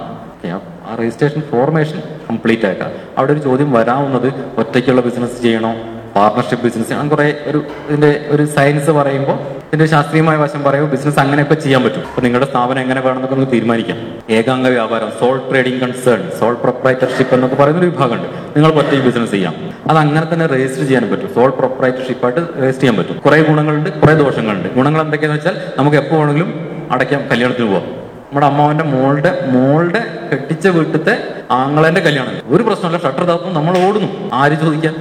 ആ- 0.84 0.96
രജിസ്ട്രേഷൻ 1.00 1.40
ഫോർമേഷൻ 1.50 1.98
കംപ്ലീറ്റ് 2.28 2.66
ആക്കുക 2.66 2.86
അവിടെ 3.18 3.32
ഒരു 3.32 3.38
ചോദ്യം 3.38 3.72
വരാവുന്നത് 3.72 4.26
ഒറ്റയ്ക്കുള്ള 4.58 5.00
ബിസിനസ് 5.00 5.42
ചെയ്യണോ? 5.42 5.70
പാർട്ണർഷിപ്പ് 6.16 6.64
ബിസിനസ് 6.64 6.92
അങ്ങനെ 6.92 7.10
കുറെ 7.10 7.42
ഒരു 7.46 7.64
ഇതിന്റെ 7.88 8.26
ഒരു 8.28 8.46
സയൻസ് 8.46 8.90
പറയുമ്പോൾ 8.90 9.38
ഇതിന്റെ 9.66 9.86
ശാസ്ത്രീയമായ 9.86 10.36
വശം 10.36 10.62
പറയുമ്പോൾ 10.64 10.90
ബിസിനസ് 10.90 11.18
അങ്ങനെയൊക്കെ 11.18 11.54
ചെയ്യാൻ 11.54 11.82
പറ്റും. 11.84 12.02
അപ്പൊ 12.08 12.22
നിങ്ങളുടെ 12.22 12.50
സ്ഥാപനം 12.50 12.80
എങ്ങനെ 12.80 13.00
വേണമെന്നൊക്കെ 13.00 13.36
നമുക്ക് 13.36 13.52
തീരുമാനിക്കാം. 13.52 13.98
ഏകാംഗ 14.30 14.68
വ്യാപാരം 14.68 15.10
sole 15.20 15.50
trading 15.50 15.80
concern 15.80 16.30
sole 16.40 16.54
proprietorship 16.54 17.34
എന്നൊക്കെ 17.34 17.56
പറയുന്ന 17.56 17.80
ഒരു 17.80 17.86
വിഭാഗമുണ്ട്. 17.86 18.28
നിങ്ങൾ 18.56 18.70
പറ്റി 18.78 19.00
ബിസിനസ് 19.00 19.30
ചെയ്യാം 19.30 19.54
അത് 19.90 19.98
അങ്ങനെ 19.98 20.26
തന്നെ 20.32 20.46
രജിസ്റ്റർ 20.46 20.84
ചെയ്യാൻ 20.84 21.10
പറ്റും. 21.10 21.34
സോൾ 21.34 21.50
പ്രൊപ്പറേറ്റർഷിപ്പ് 21.50 22.24
ആയിട്ട് 22.24 22.40
രജിസ്റ്റർ 22.40 22.80
ചെയ്യാൻ 22.80 22.96
പറ്റും. 22.96 23.18
കുറെ 23.18 23.42
ഗുണങ്ങളുണ്ട് 23.42 23.90
കുറെ 24.00 24.14
ദോഷങ്ങളുണ്ട്. 24.14 24.74
ഗുണങ്ങൾ 24.74 25.00
എന്തൊക്കെയാന്ന് 25.00 25.38
വെച്ചാൽ 25.38 25.56
നമുക്ക് 25.78 25.96
എപ്പോൾ 25.96 26.16
വേണമെങ്കിലും 26.16 26.52
അടയ്ക്കാം 26.90 27.28
കല്യാണത്തിന് 27.32 27.66
പോവാം. 27.66 27.82
നമ്മുടെ 28.28 28.46
അമ്മാവന്റെ 28.46 28.84
മോളുടെ 28.84 29.32
മോളുടെ 29.46 30.00
കെട്ടിച്ച 30.32 30.68
വീട്ടിലത്തെ 30.68 31.18
ആങ്ങളെന്റെ 31.50 32.00
കല്യാണം. 32.00 32.32
ഒരു 32.54 32.62
പ്രശ്നമല്ല 32.62 32.98
ഷട്ടർ 32.98 33.24
താത്തും 33.24 33.54
നമ്മൾ 33.54 33.78
ഓടുന്നു. 33.78 34.30
ആര് 34.32 34.56
ചോദിക്കാൻ? 34.62 34.94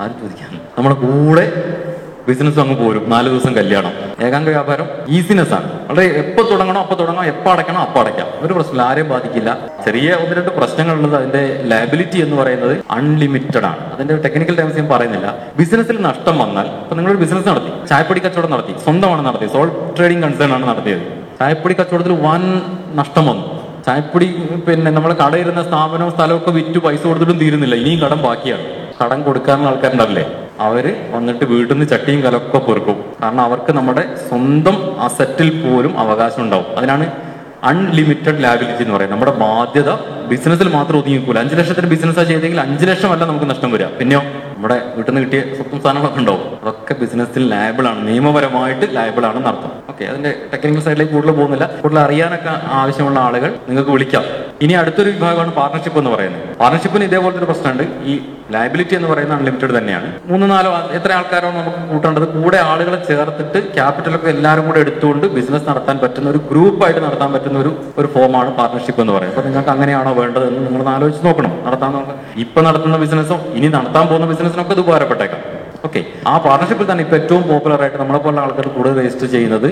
ആര് 0.00 0.10
ചോദിക്കാൻ. 0.10 0.50
നമ്മുടെ 0.78 0.94
കൂടെ 0.94 1.44
ബിസിനസ് 2.28 2.58
അങ്ങ് 2.58 2.76
പോരും. 2.84 3.10
നാല് 3.10 3.28
ദിവസം 3.28 3.54
കല്യാണം. 3.54 3.92
ഏകാംഗ 4.24 4.48
വ്യാപാരം 4.48 4.86
ഈസിനെസ് 5.08 5.52
ആണ്. 5.52 5.88
വളരെ 5.88 6.06
എപ്പോ 6.06 6.50
തുടങ്ങണോ 6.50 6.80
അപ്പൊ 6.80 6.94
തുടങ്ങണം 6.94 7.26
എപ്പോ 7.26 7.50
അടയ്ക്കണോ 7.52 7.80
അപ്പൊ 7.80 8.00
അടയ്ക്കാം. 8.00 8.26
ഒരു 8.40 8.52
പ്രശ്നമില്ല 8.54 8.82
ആരെയും 8.82 9.08
ബാധിക്കില്ല. 9.08 9.58
ചെറിയ 9.84 10.12
ഒന്ന് 10.12 10.36
രണ്ട് 10.36 10.50
പ്രശ്നങ്ങളുള്ളത് 10.56 11.16
അതിന്റെ 11.16 11.62
ലയബിലിറ്റി 11.64 12.18
എന്ന് 12.18 12.36
പറയുന്നത് 12.36 12.84
അൺലിമിറ്റഡ് 12.90 13.64
ആണ്. 13.64 13.92
അതിന്റെ 13.92 14.16
ടെക്നിക്കൽ 14.16 14.56
ടൈംസ് 14.56 14.76
ഞാൻ 14.76 14.88
പറയുന്നില്ല. 14.88 15.34
ബിസിനസ്സിൽ 15.56 16.02
നഷ്ടം 16.02 16.38
വന്നാൽ 16.38 16.66
ഇപ്പൊ 16.66 16.96
നിങ്ങളൊരു 16.96 17.20
ബിസിനസ് 17.20 17.48
നടത്തി. 17.48 17.88
ചായപ്പൊടി 17.88 18.20
കച്ചവടം 18.20 18.50
നടത്തി. 18.50 18.74
സ്വന്തമാണ് 18.84 19.26
നടത്തിയത്. 19.26 19.52
സോൾ 19.52 19.94
ട്രേഡിംഗ് 19.98 20.22
കൺസേൺ 20.22 20.52
ആണ് 20.52 20.68
നടത്തിയത്. 20.68 21.02
ചായപ്പൊടി 21.38 21.74
കച്ചവടത്തിൽ 21.74 22.12
വൻ 22.12 22.60
നഷ്ടം 22.94 23.26
വന്നു. 23.26 23.46
ചായപ്പൊടി 23.86 24.26
പിന്നെ 24.68 24.90
നമ്മൾ 24.90 25.12
കടയിരുന്ന 25.12 25.62
സ്ഥാപനവും 25.62 26.12
സ്ഥലവും 26.12 26.38
ഒക്കെ 26.38 26.50
വിറ്റ് 26.50 26.78
പൈസ 26.78 27.02
കൊടുത്തിട്ടും 27.06 27.38
തീരുന്നില്ല. 27.38 27.74
ഇനിയും 27.74 28.00
കടം 28.00 28.22
ബാക്കിയാണ്. 28.22 28.87
കടം 29.00 29.22
കൊടുക്കാനുള്ള 29.22 29.70
ആൾക്കാരുണ്ടല്ലേ? 29.70 30.24
അവർ 30.60 30.96
വന്നിട്ട് 31.10 31.44
വീട്ടിൽ 31.44 31.74
നിന്ന് 31.74 31.86
ചട്ടിയും 31.90 32.20
കലൊക്കെ 32.22 32.58
പൊറുക്കും. 32.58 33.04
കാരണം 33.22 33.40
അവർക്ക് 33.40 33.72
നമ്മുടെ 33.72 34.14
സ്വന്തം 34.28 35.00
അസറ്റിൽ 35.00 35.50
പോലും 35.62 35.98
അവകാശം 35.98 36.42
ഉണ്ടാവും. 36.42 36.78
അതിനാണ് 36.78 37.12
അൺലിമിറ്റഡ് 37.70 38.42
ലാബിലിറ്റി 38.44 38.82
എന്ന് 38.82 38.94
പറയുന്നത്. 38.94 39.10
നമ്മുടെ 39.10 39.32
ബാധ്യത 39.44 39.90
ബിസിനസ്സിൽ 40.30 40.68
മാത്രം 40.68 40.98
ഒതുങ്ങിക്കൂല. 40.98 41.38
അഞ്ചു 41.38 41.54
ലക്ഷത്തിന് 41.54 41.86
ബിസിനസ്സാണ് 41.86 42.28
ചെയ്തെങ്കിൽ 42.28 42.60
അഞ്ചു 42.60 42.84
ലക്ഷം 42.86 43.12
അല്ല 43.12 43.24
നമുക്ക് 43.24 43.50
നഷ്ടം 43.50 43.70
വരിക. 43.72 43.86
പിന്നെയോ 43.86 44.20
നമ്മുടെ 44.54 44.76
വീട്ടിൽ 44.96 45.14
നിന്ന് 45.14 45.22
കിട്ടിയ 45.24 45.40
സ്വത്തും 45.56 45.80
സാധനങ്ങളൊക്കെ 45.82 46.20
ഉണ്ടാവും. 46.20 46.58
അതൊക്കെ 46.62 46.94
ബിസിനസ്സിൽ 47.00 47.50
ലാബിളാണ് 47.50 48.08
നിയമപരമായിട്ട് 48.08 48.94
ലാബിളാണെന്ന് 48.96 49.48
അർത്ഥം. 49.48 49.72
ഓക്കെ 49.88 50.04
അതിന്റെ 50.04 50.34
ടെക്നിക്കൽ 50.52 50.80
സൈഡിലേക്ക് 50.80 51.12
കൂടുതൽ 51.12 51.32
പോകുന്നില്ല. 51.32 51.66
കൂടുതൽ 51.82 52.00
അറിയാനൊക്കെ 52.00 52.52
ആവശ്യമുള്ള 52.80 53.20
ആളുകൾ 53.20 53.50
നിങ്ങൾക്ക് 53.68 53.90
വിളിക്കാം. 53.90 54.24
ഇനി 54.64 54.74
അടുത്തൊരു 54.78 55.10
വിഭാഗമാണ് 55.14 55.52
പാർട്ണർഷിപ്പ് 55.58 55.98
എന്ന് 56.00 56.10
പറയുന്നത്. 56.14 56.44
പാർട്ണർഷിപ്പിന് 56.60 57.04
ഇതേപോലത്തെ 57.08 57.40
ഒരു 57.42 57.48
പ്രശ്നമുണ്ട്. 57.50 57.84
ഈ 58.10 58.14
ലയബിലിറ്റി 58.54 58.94
എന്ന് 58.98 59.08
പറയുന്ന 59.10 59.34
അൺലിമിറ്റഡ് 59.38 59.74
തന്നെയാണ്. 59.78 60.08
മൂന്ന് 60.30 60.46
നാലോ 60.52 60.70
എത്ര 60.98 61.10
ആൾക്കാരോ 61.18 61.48
നമുക്ക് 61.58 61.82
കൂട്ടേണ്ടത് 61.90 62.26
കൂടെ 62.36 62.58
ആളുകളെ 62.70 62.98
ചേർത്തിട്ട് 63.10 63.58
ക്യാപിറ്റലൊക്കെ 63.76 64.28
എല്ലാവരും 64.34 64.64
കൂടെ 64.68 64.80
എടുത്തുകൊണ്ട് 64.84 65.26
ബിസിനസ് 65.36 65.66
നടത്താൻ 65.70 65.98
പറ്റുന്ന 66.04 66.30
ഒരു 66.34 66.40
ഗ്രൂപ്പായിട്ട് 66.50 67.00
നടത്താൻ 67.06 67.30
പറ്റുന്ന 67.34 67.58
ഒരു 67.64 67.72
ഒരു 68.02 68.10
ഫോമാണ് 68.14 68.50
പാർട്ണർഷിപ്പ് 68.58 69.02
എന്ന് 69.04 69.14
പറയുന്നത്. 69.16 69.38
അപ്പൊ 69.38 69.48
നിങ്ങൾക്ക് 69.48 69.72
അങ്ങനെയാണോ 69.74 70.14
വേണ്ടത് 70.22 70.46
എന്ന് 70.48 70.62
നിങ്ങൾ 70.66 70.90
ആലോചിച്ച് 70.94 71.22
നോക്കണം. 71.28 71.54
നടത്താൻ 71.68 71.92
നോക്കാം. 71.98 72.18
ഇപ്പൊ 72.46 72.62
നടത്തുന്ന 72.68 72.98
ബിസിനസ്സും 73.04 73.40
ഇനി 73.60 73.70
നടത്താൻ 73.78 74.04
പോകുന്ന 74.12 74.28
ബിസിനസ്സിനൊക്കെ 74.32 74.74
ഇത് 74.78 74.82
ഉപകാരപ്പെട്ടേക്കാം 74.86 75.42
ഓക്കെ 75.86 76.00
ആ 76.30 76.32
പാർട്ണർഷിപ്പിൽ 76.44 76.86
തന്നെ 76.90 77.02
ഇപ്പൊ 77.04 77.16
ഏറ്റവും 77.18 77.42
പോപ്പുലർ 77.48 77.80
ആയിട്ട് 77.82 77.98
നമ്മളെ 78.00 78.18
പോലുള്ള 78.22 78.40
ആൾക്കാർ 78.44 78.66
കൂടുതൽ 78.76 78.94
രജിസ്റ്റർ 79.00 79.26
ചെയ്യുന്നത് 79.34 79.66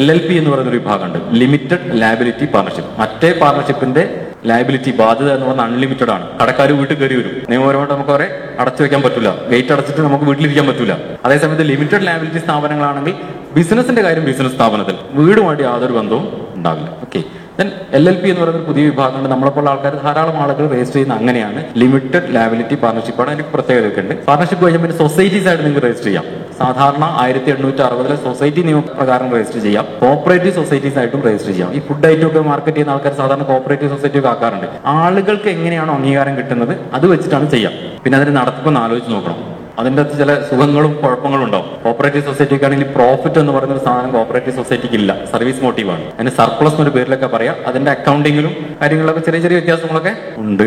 എൽ 0.00 0.06
എൽ 0.14 0.20
പി 0.26 0.34
എന്ന് 0.38 0.50
പറയുന്ന 0.52 0.70
ഒരു 0.72 0.78
വിഭാഗമുണ്ട്. 0.80 1.18
ലിമിറ്റഡ് 1.40 1.86
ലാബിലിറ്റി 2.02 2.46
പാർട്ണർഷിപ്പ് 2.54 2.90
മറ്റേ 3.00 3.30
പാർട്ണർഷിപ്പിന്റെ 3.42 4.02
ലാബിലിറ്റി 4.50 4.90
ബാധ്യത 5.00 5.28
എന്ന് 5.34 5.46
പറഞ്ഞാൽ 5.46 5.66
അൺലിമിറ്റഡ് 5.66 6.10
ആണ്. 6.10 6.24
കടക്കാർ 6.40 6.70
വീട്ടിൽ 6.78 6.96
കയറി 7.00 7.16
വരും. 7.18 7.34
നിയമപരമായിട്ട് 7.50 7.94
നമുക്ക് 7.94 8.10
അവരെ 8.10 8.26
അടച്ചു 8.62 8.82
വെക്കാൻ 8.82 9.02
പറ്റില്ല 9.02 9.30
ഗേറ്റ് 9.50 9.72
അടച്ചിട്ട് 9.74 10.00
നമുക്ക് 10.00 10.24
വീട്ടിലിരിക്കാൻ 10.24 10.66
പറ്റില്ല 10.70 10.94
അതേസമയത്ത് 11.24 11.66
ലിമിറ്റഡ് 11.72 12.06
ലയബിലിറ്റി 12.08 12.38
സ്ഥാപനങ്ങളാണെങ്കിൽ 12.46 13.14
ബിസിനസിന്റെ 13.58 14.02
കാര്യം 14.02 14.24
ബിസിനസ് 14.24 14.54
സ്ഥാപനത്തിൽ. 14.54 14.96
വീടുമായിട്ട് 15.20 15.62
യാതൊരു 15.62 15.92
ബന്ധവും 15.92 16.26
ഉണ്ടാവില്ല. 16.56 16.90
Okay 17.06 17.22
then 17.56 17.70
L 17.96 18.04
L 18.10 18.14
P 18.20 18.28
എന്ന് 18.28 18.42
പറയുന്ന 18.42 18.64
പുതിയ 18.68 18.82
വിഭാഗമുണ്ട്. 18.90 19.28
നമ്മളെപ്പോലുള്ള 19.30 19.70
ആൾക്കാർ 19.70 19.94
ധാരാളം 20.04 20.36
ആളുകൾ 20.42 20.64
രജിസ്റ്റർ 20.74 20.96
ചെയ്യുന്ന 20.98 21.14
അങ്ങനെയാണ് 21.20 21.60
ലിമിറ്റഡ് 21.82 22.28
ലയബിലിറ്റി 22.36 22.74
പാർട്ണർഷിപ്പാണ് 22.74 23.30
അതിന് 23.30 23.46
പ്രത്യേകതയൊക്കെ 23.54 24.00
ഉണ്ട്. 24.00 24.14
പാർട്ണർഷിപ്പ് 24.28 24.64
കഴിഞ്ഞാൽ 24.64 24.82
പിന്നെ 24.84 24.96
സൊസൈറ്റീസ് 25.02 25.48
ആയിട്ട് 25.48 25.64
നിങ്ങൾക്ക് 25.64 25.86
രജിസ്റ്റർ 25.86 26.08
ചെയ്യാം. 26.10 26.24
സാധാരണ 26.62 27.04
ആയിരത്തി 27.22 27.50
എണ്ണൂറ്റി 27.54 27.82
അറുപതിലെ 27.86 28.16
സൊസൈറ്റി 28.24 28.62
നിയമപ്രകാരം 28.68 29.28
രജിസ്റ്റർ 29.34 29.60
ചെയ്യാം. 29.66 29.86
കോപ്പറേറ്റീവ് 30.02 30.54
സൊസൈറ്റീസ് 30.58 30.98
ആയിട്ടും 31.00 31.22
രജിസ്റ്റർ 31.28 31.52
ചെയ്യാം. 31.52 31.70
ഈ 31.76 31.80
ഫുഡ് 31.88 32.06
ഐറ്റം 32.10 32.26
ഒക്കെ 32.26 32.42
മാർക്കറ്റ് 32.50 32.76
ചെയ്യുന്ന 32.76 32.96
ആൾക്കാർ 32.96 33.14
സാധാരണ 33.22 33.46
കോപ്പറേറ്റീവ് 33.52 33.90
സൊസൈറ്റി 33.94 34.20
ഒക്കെ 34.20 34.30
ആക്കാറുണ്ട്. 34.34 34.68
ആളുകൾക്ക് 34.98 35.48
എങ്ങനെയാണോ 35.56 35.94
അംഗീകാരം 35.98 36.36
കിട്ടുന്നത് 36.40 36.74
അത് 36.98 37.06
വെച്ചിട്ടാണ് 37.14 37.48
ചെയ്യാം. 37.56 37.74
പിന്നെ 38.04 38.18
അതിന് 38.18 38.34
നടത്തിപ്പൊന്ന് 38.36 38.80
ആലോചിച്ച് 38.84 39.12
നോക്കണം. 39.16 39.40
അതിന്റെ 39.80 40.00
അകത്ത് 40.02 40.16
ചില 40.22 40.32
സുഖങ്ങളും 40.48 40.92
കുഴപ്പങ്ങളും 41.02 41.44
ഉണ്ടാവും. 41.46 41.68
കോപ്പറേറ്റീവ് 41.84 42.24
സൊസൈറ്റിക്ക് 42.28 42.66
ആണെങ്കിൽ 42.68 42.88
പ്രോഫിറ്റ് 42.96 43.38
എന്ന് 43.42 43.52
പറയുന്ന 43.56 43.76
ഒരു 43.76 43.84
സാധനം 43.86 44.10
കോപ്പറേറ്റീവ് 44.16 44.56
സൊസൈറ്റിക്ക് 44.60 44.96
ഇല്ല 45.00 45.10
സർവീസ് 45.32 45.60
മോട്ടീവാണ് 45.64 46.04
അതിന് 46.16 46.32
സർപ്ലസ് 46.40 46.74
എന്നൊരു 46.76 46.94
പേരിലൊക്കെ 46.96 47.30
പറയാം. 47.34 47.56
അതിന്റെ 47.70 47.90
അക്കൗണ്ടിങ്ങിലും 47.96 48.54
കാര്യങ്ങളൊക്കെ 48.80 49.22
ചെറിയ 49.28 49.40
ചെറിയ 49.46 49.58
വ്യത്യാസങ്ങളൊക്കെ 49.60 50.14
ഉണ്ട്. 50.44 50.66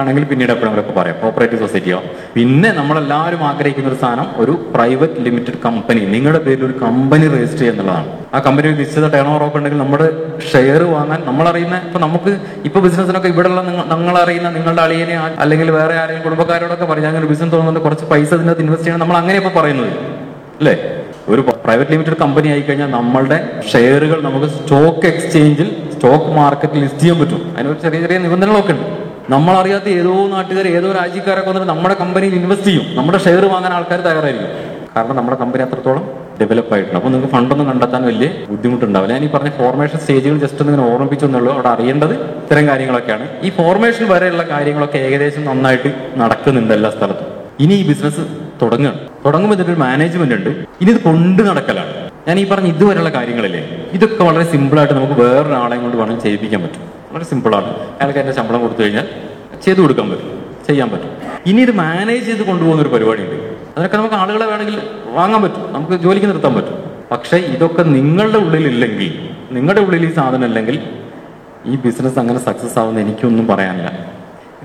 ആണെങ്കിൽ 0.00 0.24
പിന്നീട് 0.30 0.52
എപ്പോഴെങ്കിലൊക്കെ 0.54 0.94
പറയാം. 1.00 1.16
കോപ്പറേറ്റീവ് 1.22 1.62
സൊസൈറ്റിയോ 1.66 2.00
പിന്നെ 2.36 2.70
നമ്മളെല്ലാവരും 2.80 3.42
ആഗ്രഹിക്കുന്ന 3.50 3.90
ഒരു 3.92 3.98
സാധനം 4.04 4.28
ഒരു 4.44 4.54
പ്രൈവറ്റ് 4.74 5.20
ലിമിറ്റഡ് 5.26 5.60
കമ്പനി 5.66 6.00
നിങ്ങളുടെ 6.14 6.38
പേരിൽ 6.38 6.64
ഒരു 6.64 6.76
കമ്പനി 6.84 7.26
രജിസ്റ്റർ 7.34 7.58
ചെയ്യുക 7.58 7.74
എന്നുള്ളതാണ്. 7.74 8.08
ആ 8.34 8.38
കമ്പനി 8.46 8.66
ഒരു 8.68 8.76
നിശ്ചിത 8.82 9.06
ടേൺ 9.14 9.26
ഓവർ 9.32 9.42
ഒക്കെ 9.46 9.58
ഉണ്ടെങ്കിൽ 9.58 9.80
നമ്മുടെ 9.80 10.06
ഷെയർ 10.52 10.82
വാങ്ങാൻ 10.94 11.20
നമ്മളറിയുന്ന 11.26 11.76
ഇപ്പൊ 11.86 11.98
നമുക്ക് 11.98 12.32
ഇപ്പൊ 12.64 12.78
ബിസിനസ്സിനൊക്കെ 12.80 13.28
ഇവിടെയുള്ള 13.28 13.60
നിങ്ങൾ 13.92 14.16
അറിയുന്ന 14.22 14.48
നിങ്ങളുടെ 14.50 14.82
അളിയനെ 14.82 15.16
അല്ലെങ്കിൽ 15.44 15.70
വേറെ 15.70 15.94
ആരെയും 16.02 16.22
കുടുംബക്കാരോടൊക്കെ 16.22 16.84
പറഞ്ഞാൽ 16.84 17.24
ബിസിനസ് 17.32 17.52
തോന്നുന്നുണ്ട് 17.52 17.80
കുറച്ച് 17.80 18.04
പൈസ 18.04 18.30
ഇതിനകത്ത് 18.46 18.64
ഇൻവെസ്റ്റ് 18.64 18.86
ചെയ്യണം 18.86 19.00
നമ്മൾ 19.00 19.16
അങ്ങനെ 19.16 19.38
ഇപ്പൊ 19.38 19.60
പറയുന്നത്. 19.60 19.92
അല്ലേ? 20.58 21.02
ഒരു 21.28 21.40
പ്രൈവറ്റ് 21.40 21.90
ലിമിറ്റഡ് 21.90 22.16
കമ്പനി 22.16 22.48
ആയി 22.48 22.60
കഴിഞ്ഞാൽ 22.60 22.90
നമ്മളുടെ 22.90 23.62
ഷെയറുകൾ 23.72 24.22
നമുക്ക് 24.22 24.46
സ്റ്റോക്ക് 24.46 25.06
എക്സ്ചേഞ്ചിൽ 25.06 25.92
സ്റ്റോക്ക് 25.94 26.26
മാർക്കറ്റിൽ 26.26 26.80
ലിസ്റ്റ് 26.80 27.00
ചെയ്യാൻ 27.00 27.20
പറ്റും. 27.20 27.54
അതിനൊരു 27.56 27.78
ചെറിയ 27.82 28.00
ചെറിയ 28.00 28.18
നിബന്ധനകളൊക്കെ 28.18 28.72
ഉണ്ട്. 28.72 29.06
നമ്മളറിയാത്ത 29.30 29.88
ഏതോ 29.88 30.28
നാട്ടുകാർ 30.28 30.66
ഏതോ 30.68 30.92
രാജ്യക്കാരൊക്കെ 30.92 31.50
വന്നിട്ട് 31.50 31.68
നമ്മുടെ 31.68 31.94
കമ്പനിയിൽ 31.94 32.34
ഇൻവെസ്റ്റ് 32.34 32.68
ചെയ്യും. 32.68 32.96
നമ്മുടെ 32.96 33.18
ഷെയർ 33.18 33.44
വാങ്ങാൻ 33.44 33.72
ആൾക്കാർ 33.72 34.00
തയ്യാറായിരിക്കും. 34.00 34.50
കാരണം 34.96 35.16
നമ്മുടെ 35.16 35.36
കമ്പനി 35.36 35.62
അത്രത്തോളം 35.62 36.04
ഡെവലപ്പ് 36.40 36.74
ആയിട്ടുണ്ട്. 36.74 36.96
അപ്പോൾ 36.96 37.08
നിങ്ങൾക്ക് 37.08 37.32
ഫണ്ടൊന്നും 37.34 37.66
കണ്ടെത്താൻ 37.66 38.02
വലിയ 38.06 38.30
ബുദ്ധിമുട്ടുണ്ടാവില്ല. 38.48 39.14
ഞാൻ 39.14 39.24
ഈ 39.24 39.28
പറഞ്ഞ 39.28 39.50
ഫോർമേഷൻ 39.50 39.98
സ്റ്റേജുകൾ 39.98 40.38
ജസ്റ്റ് 40.38 40.60
ഒന്ന് 40.60 40.72
ഇങ്ങനെ 40.72 40.90
ഓർമ്മിപ്പിച്ചെന്നുള്ളൂ 40.90 41.52
അവിടെ 41.52 41.68
അറിയേണ്ടത് 41.68 42.14
ഇത്തരം 42.14 42.68
കാര്യങ്ങളൊക്കെയാണ്. 42.68 43.28
ഈ 43.42 43.50
ഫോർമേഷൻ 43.50 44.08
വരെയുള്ള 44.08 44.42
കാര്യങ്ങളൊക്കെ 44.42 44.98
ഏകദേശം 44.98 45.44
നന്നായിട്ട് 45.44 45.94
നടക്കുന്നുണ്ട് 46.16 46.74
എല്ലാ 46.74 46.90
സ്ഥലത്തും. 46.90 47.35
ഇനി 47.60 47.74
ഈ 47.74 47.88
ബിസിനസ് 47.88 48.22
തുടങ്ങുക. 48.62 48.92
തുടങ്ങുമ്പോൾ 49.24 49.56
ഇതിന്റെ 49.56 49.72
ഒരു 49.72 49.80
മാനേജ്മെന്റ് 49.80 50.34
ഉണ്ട്. 50.34 50.50
ഇനി 50.80 50.90
ഇത് 50.90 51.00
കൊണ്ട് 51.00 51.42
നടക്കലാണ്. 51.42 52.10
ഞാൻ 52.28 52.38
ഈ 52.38 52.48
പറഞ്ഞ 52.48 52.66
ഇതുവരെയുള്ള 52.66 53.10
കാര്യങ്ങളില്ലേ 53.10 53.88
ഇതൊക്കെ 53.92 54.24
വളരെ 54.24 54.44
സിമ്പിൾ 54.44 54.78
ആയിട്ട് 54.78 54.94
നമുക്ക് 54.94 55.12
വേറൊരാളെയും 55.12 55.82
കൊണ്ട് 55.82 55.96
വേണം 55.96 56.20
ചെയ്യിപ്പിക്കാൻ 56.20 56.62
പറ്റും. 56.62 56.82
വളരെ 57.12 57.24
സിമ്പിളാണ് 57.24 57.66
അയാൾക്ക് 57.66 58.18
എന്റെ 58.18 58.32
ശമ്പളം 58.32 58.60
കൊടുത്തു 58.60 58.82
കഴിഞ്ഞാൽ 58.82 59.06
ചെയ്തു 59.64 59.80
കൊടുക്കാൻ 59.80 60.10
പറ്റും. 60.10 60.30
ചെയ്യാൻ 60.68 60.88
പറ്റും. 60.90 61.10
ഇനി 61.46 61.60
ഇത് 61.60 61.70
മാനേജ് 61.70 62.26
ചെയ്ത് 62.26 62.42
കൊണ്ടുപോകുന്ന 62.42 62.82
ഒരു 62.82 62.88
പരിപാടിയുണ്ട്. 62.88 63.56
അതൊക്കെ 63.78 63.96
നമുക്ക് 63.96 64.14
ആളുകളെ 64.14 64.46
വേണമെങ്കിൽ 64.46 64.80
വാങ്ങാൻ 65.06 65.42
പറ്റും. 65.42 65.72
നമുക്ക് 65.72 65.92
ജോലിക്ക് 65.92 66.26
നിർത്താൻ 66.26 66.54
പറ്റും. 66.54 66.78
പക്ഷേ 67.10 67.36
ഇതൊക്കെ 67.36 67.82
നിങ്ങളുടെ 67.82 68.38
ഉള്ളിലില്ലെങ്കിൽ 68.38 69.28
നിങ്ങളുടെ 69.50 69.80
ഉള്ളിൽ 69.80 70.06
ഈ 70.06 70.14
സാധനം 70.14 70.44
ഇല്ലെങ്കിൽ 70.44 70.80
ഈ 71.66 71.76
ബിസിനസ് 71.76 72.18
അങ്ങനെ 72.18 72.38
സക്സസ് 72.38 72.78
ആവുമെന്ന് 72.78 73.00
എനിക്കൊന്നും 73.00 73.46
പറയാനില്ല. 73.46 74.15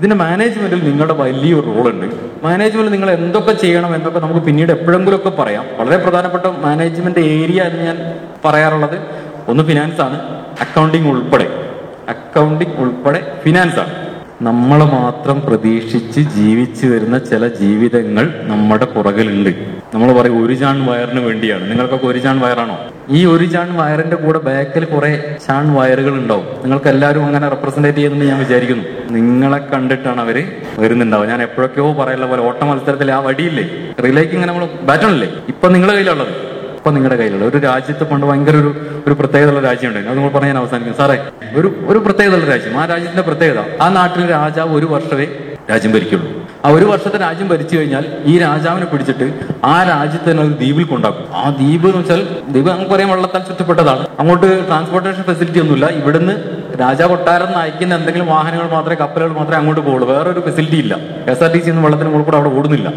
ഇതിന്റെ 0.02 0.16
മാനേജ്മെന്റിൽ 0.16 0.84
നിങ്ങളുടെ 0.84 1.14
വലിയൊരു 1.14 1.66
റോൾ 1.66 1.90
ഉണ്ട്. 1.90 2.14
മാനേജ്മെന്റ് 2.42 2.92
നിങ്ങൾ 2.92 3.10
എന്തൊക്കെ 3.10 3.52
ചെയ്യണം 3.52 3.94
എന്നൊക്കെ 3.94 4.20
നമുക്ക് 4.20 4.40
പിന്നീട് 4.40 4.72
എപ്പോഴെങ്കിലും 4.72 5.16
ഒക്കെ 5.16 5.30
പറയാം. 5.30 5.66
വളരെ 5.76 5.96
പ്രധാനപ്പെട്ട 5.96 6.46
മാനേജ്മെന്റ് 6.46 7.18
ഏരിയ 7.18 7.62
എന്ന് 7.62 7.82
ഞാൻ 7.82 8.18
പറയാറുള്ളത് 8.44 8.98
ഒന്ന് 9.48 9.64
ഫിനാൻസ് 9.64 10.00
ആണ്. 10.00 10.44
അക്കൗണ്ടിങ് 10.60 11.08
ഉൾപ്പെടെ. 11.08 11.46
അക്കൗണ്ടിങ് 12.08 12.72
ഉൾപ്പെടെ 12.72 13.40
ഫിനാൻസ് 13.44 13.78
ആണ്. 13.78 14.11
നമ്മളെ 14.46 14.84
മാത്രം 14.84 15.40
പ്രതീക്ഷിച്ച് 15.46 16.20
ജീവിച്ചു 16.20 16.86
വരുന്ന 16.86 17.18
ചില 17.18 17.48
ജീവിതങ്ങൾ 17.48 18.24
നമ്മുടെ 18.42 18.84
പുറകിലുണ്ട്. 18.84 19.50
നമ്മൾ 19.94 20.12
പറയും 20.12 20.46
ഒരു 20.46 20.54
ചാൺ 20.54 20.86
വയറിന് 20.86 21.20
വേണ്ടിയാണ്. 21.20 21.70
നിങ്ങൾക്കൊക്കെ 21.70 22.06
ഒരു 22.06 22.18
ചാൺ 22.18 22.40
വയറാണോ? 22.40 22.76
ഈ 23.10 23.26
ഒരു 23.26 23.44
ചാൺ 23.44 23.76
വയറിന്റെ 23.76 24.16
കൂടെ 24.16 24.38
ബാക്കിൽ 24.38 24.84
കുറെ 24.84 25.36
ചാൺ 25.46 25.74
വയറുകൾ 25.74 26.14
ഉണ്ടാവും. 26.14 26.46
നിങ്ങൾക്ക് 26.62 26.88
എല്ലാവരും 26.88 27.24
അങ്ങനെ 27.26 27.48
റെപ്രസെന്റേറ്റ് 27.48 27.98
ചെയ്യുന്നുണ്ട് 27.98 28.26
ഞാൻ 28.30 28.38
വിചാരിക്കുന്നു. 28.38 28.84
നിങ്ങളെ 29.10 29.58
കണ്ടിട്ടാണ് 29.72 30.20
അവർ 30.20 30.38
വരുന്നുണ്ടാവും 30.78 31.28
ഞാൻ 31.28 31.42
എപ്പോഴൊക്കെയോ 31.42 31.92
പറയുള്ള 31.92 32.26
പോലെ 32.26 32.42
ഓട്ട 32.42 32.62
മത്സരത്തിൽ 32.64 33.12
ആ 33.12 33.18
വടിയില്ലേ? 33.18 33.64
റിലേക്ക് 34.04 34.32
ഇങ്ങനെ 34.32 34.52
നമ്മൾ 34.52 34.68
ബാറ്റണല്ലേ 34.82 35.28
ഇപ്പൊ 35.48 35.68
നിങ്ങളുടെ 35.68 35.94
കയ്യിലുള്ളത്. 35.94 36.51
ഇപ്പൊ 36.82 36.90
നിങ്ങളുടെ 36.90 37.16
കയ്യിലുള്ള. 37.16 37.44
ഒരു 37.44 37.58
രാജ്യത്ത് 37.58 38.04
പണ്ട് 38.10 38.26
ഭയങ്കര 38.26 38.56
ഒരു 38.56 38.70
ഒരു 39.06 39.14
പ്രത്യേകതയുള്ള 39.14 39.60
രാജ്യമുണ്ടായിരുന്നു. 39.60 40.22
അത് 40.22 40.32
നമ്മൾ 40.32 40.46
ഞാൻ 40.46 40.58
അവസാനിക്കും 40.58 40.96
സാറേ 40.96 41.18
ഒരു 41.54 41.68
ഒരു 41.86 41.98
പ്രത്യേകതയുള്ള 41.98 42.46
രാജ്യം. 42.46 42.80
ആ 42.80 42.84
രാജ്യത്തിന്റെ 42.84 43.22
പ്രത്യേകത 43.22 43.82
ആ 43.82 43.88
നാട്ടിലെ 43.88 44.26
രാജാവ് 44.26 44.74
ഒരു 44.76 44.86
വർഷമേ 44.86 45.26
രാജ്യം 45.70 45.92
ഭരിക്കുള്ളൂ. 45.92 46.42
ആ 46.64 46.68
ഒരു 46.68 46.84
വർഷത്തെ 46.84 47.18
രാജ്യം 47.18 47.48
ഭരിച്ചു 47.48 47.76
കഴിഞ്ഞാൽ 47.76 48.04
ഈ 48.24 48.38
രാജാവിനെ 48.38 48.86
പിടിച്ചിട്ട് 48.86 49.40
ആ 49.64 49.82
രാജ്യത്ത് 49.82 50.30
തന്നെ 50.30 50.42
ഒരു 50.42 50.52
ദ്വീപിൽ 50.52 50.84
കൊണ്ടാക്കും. 50.84 51.34
ആ 51.34 51.50
ദ്വീപ് 51.50 51.86
എന്ന് 51.86 51.98
വെച്ചാൽ 51.98 52.26
ദ്വീപ് 52.48 52.68
നമുക്ക് 52.68 52.90
പറയാം 52.90 53.10
വെള്ളത്താൽ 53.10 53.40
ചുറ്റപ്പെട്ടതാണ്. 53.40 54.06
അങ്ങോട്ട് 54.18 54.66
ട്രാൻസ്പോർട്ടേഷൻ 54.66 55.22
ഫെസിലിറ്റി 55.22 55.58
ഒന്നുമില്ല. 55.58 55.86
ഇവിടുന്ന് 55.86 56.34
രാജാ 56.80 57.06
കൊട്ടാരം 57.12 57.50
നിന്ന് 57.82 57.94
എന്തെങ്കിലും 57.98 58.28
വാഹനങ്ങൾ 58.34 58.66
മാത്രമേ 58.74 58.96
കപ്പലുകൾ 59.02 59.32
മാത്രമേ 59.38 59.58
അങ്ങോട്ട് 59.60 59.82
പോകുള്ളൂ 59.88 60.06
വേറൊരു 60.12 60.40
ഫെസിലിറ്റി 60.46 60.78
ഇല്ല. 60.84 60.94
എസ് 61.32 61.42
ആർ 61.44 61.50
ടി 61.54 61.60
സി 61.64 61.70
എന്നും 61.72 61.84
വെള്ളത്തിന് 61.86 62.10
മുകളിൽ 62.12 62.24
കൂടെ 62.28 62.36
അവിടെ 62.40 62.50
ഓടുന്നില്ല. 62.58 62.88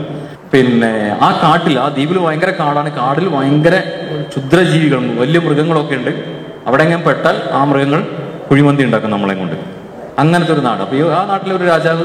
പിന്നെ 0.53 0.91
ആ 1.27 1.29
കാട്ടിൽ 1.43 1.75
ആ 1.83 1.87
ദ്വീപിൽ 1.95 2.17
ഭയങ്കര 2.25 2.51
കാടാണ്. 2.59 2.89
കാടിൽ 2.99 3.25
ഭയങ്കര 3.35 3.75
ക്ഷുദ്രജീവികളും 4.31 5.07
വലിയ 5.21 5.39
മൃഗങ്ങളൊക്കെ 5.45 5.95
ഉണ്ട്. 5.99 6.11
അവിടെ 6.67 6.83
എങ്ങനെ 6.83 7.01
പെട്ടാൽ 7.07 7.37
ആ 7.57 7.63
മൃഗങ്ങൾ 7.71 8.01
കുഴിമന്തി 8.49 8.83
ഉണ്ടാക്കും 8.87 9.11
നമ്മളെ 9.15 9.35
കൊണ്ട്. 9.41 9.57
അങ്ങനത്തെ 10.21 10.53
ഒരു 10.53 10.61
നാട്. 10.65 10.81
അപ്പൊ 10.83 10.97
ആ 11.19 11.21
നാട്ടിലെ 11.29 11.53
ഒരു 11.55 11.65
രാജാവ് 11.71 12.03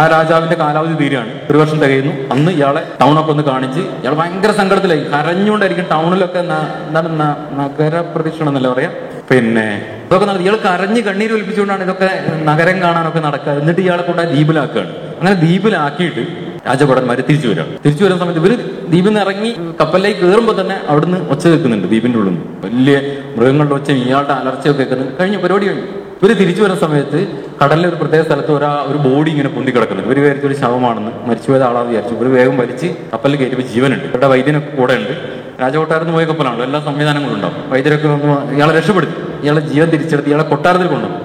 ആ 0.00 0.02
രാജാവിന്റെ 0.14 0.56
കാലാവധി 0.60 0.94
തീരുകയാണ്. 1.00 1.32
ഒരു 1.50 1.58
വർഷം 1.58 1.78
തികയുന്നു. 1.82 2.12
അന്ന് 2.34 2.50
ഇയാളെ 2.58 2.82
ടൗണൊക്കെ 3.00 3.32
ഒന്ന് 3.34 3.44
കാണിച്ച് 3.50 3.82
ഇയാൾ 4.02 4.14
ഭയങ്കര 4.20 4.52
സങ്കടത്തിലായി. 4.60 5.02
കരഞ്ഞുകൊണ്ടായിരിക്കും 5.14 5.88
ടൗണിലൊക്കെ 5.94 6.38
എന്താണ് 6.44 7.10
നഗര 7.60 7.94
പ്രതീക്ഷണം 8.14 8.50
എന്നല്ല 8.52 8.68
പറയാ? 8.74 8.90
പിന്നെ 9.30 9.66
ഇതൊക്കെ 10.10 10.26
നടത്തി 10.26 10.44
ഇയാൾ 10.44 10.54
കരഞ്ഞ് 10.66 11.00
കണ്ണീര് 11.00 11.32
ഒലിപ്പിച്ചുകൊണ്ടാണ് 11.32 11.82
ഇതൊക്കെ 11.86 12.06
നഗരം 12.48 12.76
കാണാനൊക്കെ 12.82 13.20
നടക്കുക. 13.26 13.52
എന്നിട്ട് 13.52 13.80
ഇയാളെ 13.80 14.02
കൊണ്ട് 14.02 14.22
ദ്വീപിലാക്കുകയാണ്. 14.22 14.92
അങ്ങനെ 15.18 15.34
ദ്വീപിലാക്കിയിട്ട് 15.42 16.22
രാജഭടന്മാര് 16.68 17.22
തിരിച്ചു 17.28 17.48
വരാം 17.48 17.68
തിരിച്ചു 17.84 18.04
വരുന്ന 18.04 18.18
സമയത്ത് 18.22 18.40
ഇവർ 18.42 18.52
ദ്വീപിൽ 18.88 19.08
നിന്ന് 19.08 19.20
ഇറങ്ങി 19.20 19.50
കപ്പലിലേക്ക് 19.80 20.20
കയറുമ്പോൾ 20.20 20.60
തന്നെ 20.60 20.76
അവിടുന്ന് 20.88 21.18
ഒച്ച 21.34 21.44
കേൾക്കുന്നുണ്ട് 21.46 21.86
ദ്വീപിന്റെ 21.88 22.18
ഉള്ളിൽ 22.18 22.32
നിന്ന്. 22.32 22.44
വലിയ 22.64 22.96
മൃഗങ്ങളുടെ 23.36 23.74
ഒച്ച 23.74 23.90
ഇയാളുടെ 23.90 24.34
അലർച്ചയൊക്കെ 24.40 24.82
കേൾക്കുന്നുണ്ട്. 24.82 25.14
കഴിഞ്ഞ 25.20 25.36
പരിപാടി 25.44 25.66
കഴിഞ്ഞു. 25.68 25.86
ഇവർ 26.22 26.32
തിരിച്ചു 26.42 26.62
വരുന്ന 26.62 26.80
സമയത്ത് 26.80 27.20
കടലിലെ 27.62 27.88
ഒരു 27.88 27.98
പ്രത്യേക 28.00 28.22
സ്ഥലത്ത് 28.28 28.52
ഒരാ 28.58 28.72
ഒരു 28.90 28.98
ബോഡി 29.06 29.30
ഇങ്ങനെ 29.30 29.48
പൊന്തി 29.48 29.70
കിടക്കുന്നുണ്ട്. 29.76 30.10
ഇവർ 30.10 30.20
വിചാരിച്ച 30.24 30.46
ഒരു 30.46 30.56
ശവമാണെന്ന് 30.62 31.12
മരിച്ചുപോയത് 31.28 31.64
ആളാന്ന് 31.68 31.90
വിചാരിച്ചു. 31.92 32.14
ഇവർ 32.18 32.28
വേഗം 32.38 32.56
വലിച്ച് 32.58 32.86
കപ്പലിൽ 33.12 33.36
കയറ്റിപ്പോ 33.36 33.66
ജീവനുണ്ട്. 33.74 34.04
ഇവരുടെ 34.10 34.26
വൈദ്യനൊക്കെ 34.26 34.72
കൂടെ 34.76 34.94
ഉണ്ട് 35.00 35.14
രാജകൊട്ടാരത്ത് 35.62 36.12
പോയ 36.18 36.24
കപ്പലാണല്ലോ. 36.24 36.66
എല്ലാ 36.66 36.80
സംവിധാനങ്ങളും 36.80 37.34
ഉണ്ടാവും. 37.34 37.56
വൈദ്യരൊക്കെ 37.72 38.08
ഇയാളെ 38.58 38.74
രക്ഷപ്പെടുത്തി. 38.78 39.16
ഇയാളെ 39.42 39.60
ജീവൻ 39.60 39.88
തിരിച്ചെടുത്ത് 39.90 40.28
ഇയാളെ 40.28 40.44
കൊട്ടാരത്തിൽ 40.44 40.86
കൊണ്ടുവന്നു. 40.86 41.18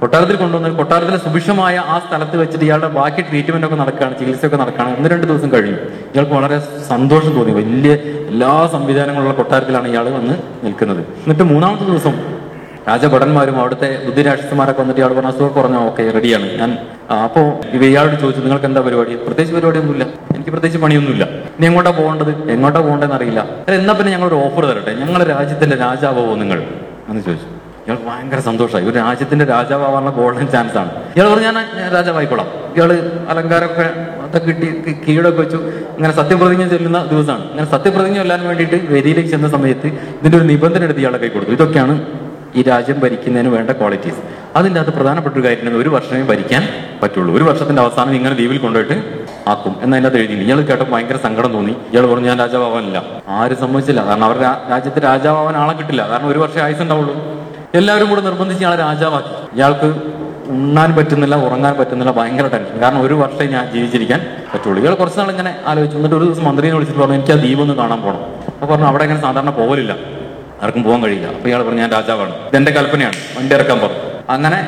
കൊട്ടാരത്തിൽ 0.00 0.36
കൊണ്ടുവന്ന് 0.36 0.70
കൊട്ടാരത്തിലെ 0.78 1.16
സുഭിക്ഷമായ 1.16 1.82
ആ 1.92 1.98
സ്ഥലത്ത് 1.98 2.36
വെച്ചിട്ട് 2.36 2.64
ഇയാളുടെ 2.64 2.88
ബാക്കി 2.88 3.20
ട്രീറ്റ്മെന്റ് 3.22 3.66
ഒക്കെ 3.66 3.76
നടക്കുകയാണ് 3.76 4.18
ചികിത്സയൊക്കെ 4.20 4.56
നടക്കുകയാണ്. 4.56 4.96
ഒന്ന് 4.96 5.08
രണ്ട് 5.10 5.26
ദിവസം 5.26 5.52
കഴിഞ്ഞു 5.52 5.76
ഇയാൾക്ക് 6.14 6.32
വളരെ 6.32 6.58
സന്തോഷം 6.88 7.32
തോന്നി. 7.38 7.52
വലിയ 7.52 7.92
എല്ലാ 8.32 8.68
സംവിധാനങ്ങളുള്ള 8.72 9.34
കൊട്ടാരത്തിലാണ് 9.34 9.88
ഇയാൾ 9.88 10.08
വന്ന് 10.10 10.36
നിൽക്കുന്നത്. 10.64 11.00
എന്നിട്ട് 11.00 11.42
മൂന്നാമത്തെ 11.42 11.84
ദിവസം 11.84 12.16
രാജഭടന്മാരും 12.88 13.60
അവിടുത്തെ 13.60 13.88
ബുദ്ധിരാക്ഷസന്മാരൊക്കെ 14.06 14.80
വന്നിട്ട് 14.82 15.00
ഇയാൾ 15.00 15.12
പറഞ്ഞ 15.12 15.28
അസുഖം 15.28 15.62
പറഞ്ഞോ 15.62 15.86
ഓക്കെ 15.86 16.10
റെഡിയാണ് 16.10 16.58
ഞാൻ 16.58 16.78
അപ്പോൾ 17.24 17.46
ഇയാളോട് 17.86 18.20
ചോദിച്ചു 18.20 18.40
നിങ്ങൾക്ക് 18.40 18.66
എന്താ 18.66 18.80
പരിപാടി? 18.80 19.14
പ്രത്യേകിച്ച് 19.14 19.54
പരിപാടിയൊന്നുമില്ല. 19.54 20.04
എനിക്ക് 20.34 20.50
പ്രത്യേകിച്ച് 20.50 20.82
പണിയൊന്നുമില്ല. 20.84 21.24
ഇനി 21.24 21.66
എങ്ങോട്ടാ 21.66 21.90
പോകേണ്ടത്? 21.90 22.50
എങ്ങോട്ടാ 22.50 22.80
പോകേണ്ടതെന്ന് 22.80 23.16
അറിയില്ല. 23.16 23.40
എന്നാ 23.68 23.94
പിന്നെ 23.94 24.12
ഞങ്ങൾ 24.12 24.28
ഒരു 24.28 24.34
ഓഫർ 24.34 24.64
തരട്ടെ? 24.64 24.94
ഞങ്ങളുടെ 24.94 25.24
രാജ്യത്തിന്റെ 25.24 25.76
രാജാവോ 25.76 26.34
നിങ്ങൾ? 26.34 26.60
എന്ന് 27.08 27.22
ചോദിച്ചു. 27.22 27.53
ഇയാൾക്ക് 27.86 28.04
ഭയങ്കര 28.04 28.38
സന്തോഷമായി. 28.38 28.84
ഒരു 28.84 28.94
രാജ്യത്തിന്റെ 28.94 29.44
രാജാവാനുള്ള 29.44 30.10
ഗോൾഡൻ 30.10 30.46
ചാൻസ് 30.46 30.78
ആണ്. 30.78 30.90
ഇയാൾ 31.16 31.28
പറഞ്ഞു 31.28 31.44
ഞാൻ 31.44 31.56
രാജാവായിക്കോളാം. 31.94 32.46
ഇയാൾ 32.76 33.10
അലങ്കാരമൊക്കെ 33.28 34.06
അതൊക്കെ 34.22 34.50
കിട്ടി 34.50 34.92
കീഴൊക്കെ 35.08 35.40
വെച്ചു. 35.40 35.56
ഇങ്ങനെ 35.96 36.12
സത്യപ്രതിജ്ഞ 36.12 36.68
ചൊല്ലുന്ന 36.68 37.04
ദിവസമാണ്. 37.04 37.50
ഇങ്ങനെ 37.50 37.70
സത്യപ്രതിജ്ഞ 37.70 38.16
ചൊല്ലാൻ 38.16 38.46
വേണ്ടിയിട്ട് 38.46 38.92
വേദിയിലേക്ക് 38.92 39.30
ചെന്ന 39.30 39.48
സമയത്ത് 39.48 39.86
ഇതിന്റെ 39.86 40.38
ഒരു 40.38 40.44
നിബന്ധന 40.44 40.84
എടുത്ത് 40.84 41.00
ഇയാളെ 41.00 41.18
കൈ 41.18 41.28
കൊടുത്തു 41.28 41.52
ഇതൊക്കെയാണ് 41.52 42.06
ഈ 42.54 42.62
രാജ്യം 42.62 43.00
ഭരിക്കുന്നതിന് 43.00 43.48
വേണ്ട 43.48 43.70
ക്വാളിറ്റീസ് 43.70 44.16
അതിന്റെ 44.56 44.80
അകത്ത് 44.80 44.96
പ്രധാനപ്പെട്ട 44.96 45.34
ഒരു 45.34 45.44
കാര്യം 45.44 45.80
ഒരു 45.80 45.88
വർഷമേ 45.88 46.22
ഭരിക്കാൻ 46.22 46.68
പറ്റുള്ളൂ. 47.02 47.36
ഒരു 47.36 47.44
വർഷത്തിന്റെ 47.44 47.82
അവസാനം 47.82 48.14
ഇങ്ങനെ 48.14 48.34
ദ്വീപിൽ 48.34 48.58
കൊണ്ടുപോയിട്ട് 48.58 49.24
ആക്കും. 49.48 49.76
എന്നതിന്റെ 49.82 49.96
അതിനകത്ത് 49.96 50.18
എഴുതി 50.18 50.32
ഇയാൾ 50.32 50.60
കേട്ടപ്പോൾ 50.60 50.92
ഭയങ്കര 50.92 51.16
സങ്കടം 51.16 51.52
തോന്നി. 51.52 51.72
ഇയാൾ 51.72 52.06
പറഞ്ഞു 52.06 52.28
ഞാൻ 52.28 52.38
രാജാവാനില്ല 52.38 53.02
ആരും 53.28 53.56
സമ്മതിച്ചില്ല. 53.56 54.06
കാരണം 54.06 54.24
അവരുടെ 54.24 54.44
രാജ്യത്ത് 54.70 55.02
രാജാവാൻ 55.02 55.56
ആളെ 55.56 55.72
കിട്ടില്ല. 55.72 56.08
കാരണം 56.08 56.28
ഒരു 56.28 56.38
വർഷം 56.38 56.60
ആയുസ് 56.60 56.82
ഉണ്ടാവുള്ളൂ. 56.82 57.43
എല്ലാവരും 57.78 58.08
കൂടെ 58.10 58.22
നിർബന്ധിച്ച് 58.28 58.62
ഇയാളെ 58.64 58.76
രാജാവാക്കി. 58.86 59.32
ഇയാൾക്ക് 59.56 59.88
ഉണ്ണാൻ 60.54 60.90
പറ്റുന്നില്ല 60.96 61.34
ഉറങ്ങാൻ 61.46 61.74
പറ്റുന്നില്ല 61.78 62.12
ഭയങ്കര 62.18 62.46
ടെൻഷൻ 62.54 62.76
കാരണം 62.82 63.00
ഒരു 63.06 63.14
വർഷം 63.14 63.46
ഞാൻ 63.54 63.64
ജീവിച്ചിരിക്കാൻ 63.74 64.20
പറ്റുള്ളൂ. 64.52 64.78
ഇയാൾ 64.82 64.94
കുറച്ച് 64.94 65.18
നാൾ 65.20 65.30
ഇങ്ങനെ 65.34 65.52
ആലോചിച്ചു. 65.70 65.96
എന്നിട്ട് 65.98 66.16
ഒരു 66.16 66.24
ദിവസം 66.24 66.44
മന്ത്രിയെ 66.48 66.72
വിളിച്ചിട്ട് 66.76 67.00
പറഞ്ഞു 67.00 67.16
എനിക്ക് 67.18 67.32
ആ 67.32 67.38
ദ്വീപ് 67.42 67.62
ഒന്ന് 67.64 67.74
കാണാൻ 67.74 68.00
പോകണം 68.02 68.22
അപ്പൊ 68.52 68.66
പറഞ്ഞു 68.74 68.88
അവിടെ 68.90 69.04
അങ്ങനെ 69.06 69.20
സാധാരണ 69.20 69.50
പോകലില്ല 69.60 69.92
ആർക്കും 70.62 70.82
പോകാൻ 70.86 71.00
കഴിയില്ല. 71.04 71.28
അപ്പൊ 71.36 71.48
ഇയാൾ 71.48 71.62
പറഞ്ഞു 71.66 71.82
ഞാൻ 71.84 71.92
രാജാവാണ്. 71.98 72.34
ഇതെന്റെ 72.50 72.72
കൽപ്പനയാണ്. 72.78 73.18
വണ്ടി 73.36 73.54
ഇറക്കാൻ 73.58 73.78
പറഞ്ഞു. 73.84 74.02
അങ്ങനെ 74.34 74.58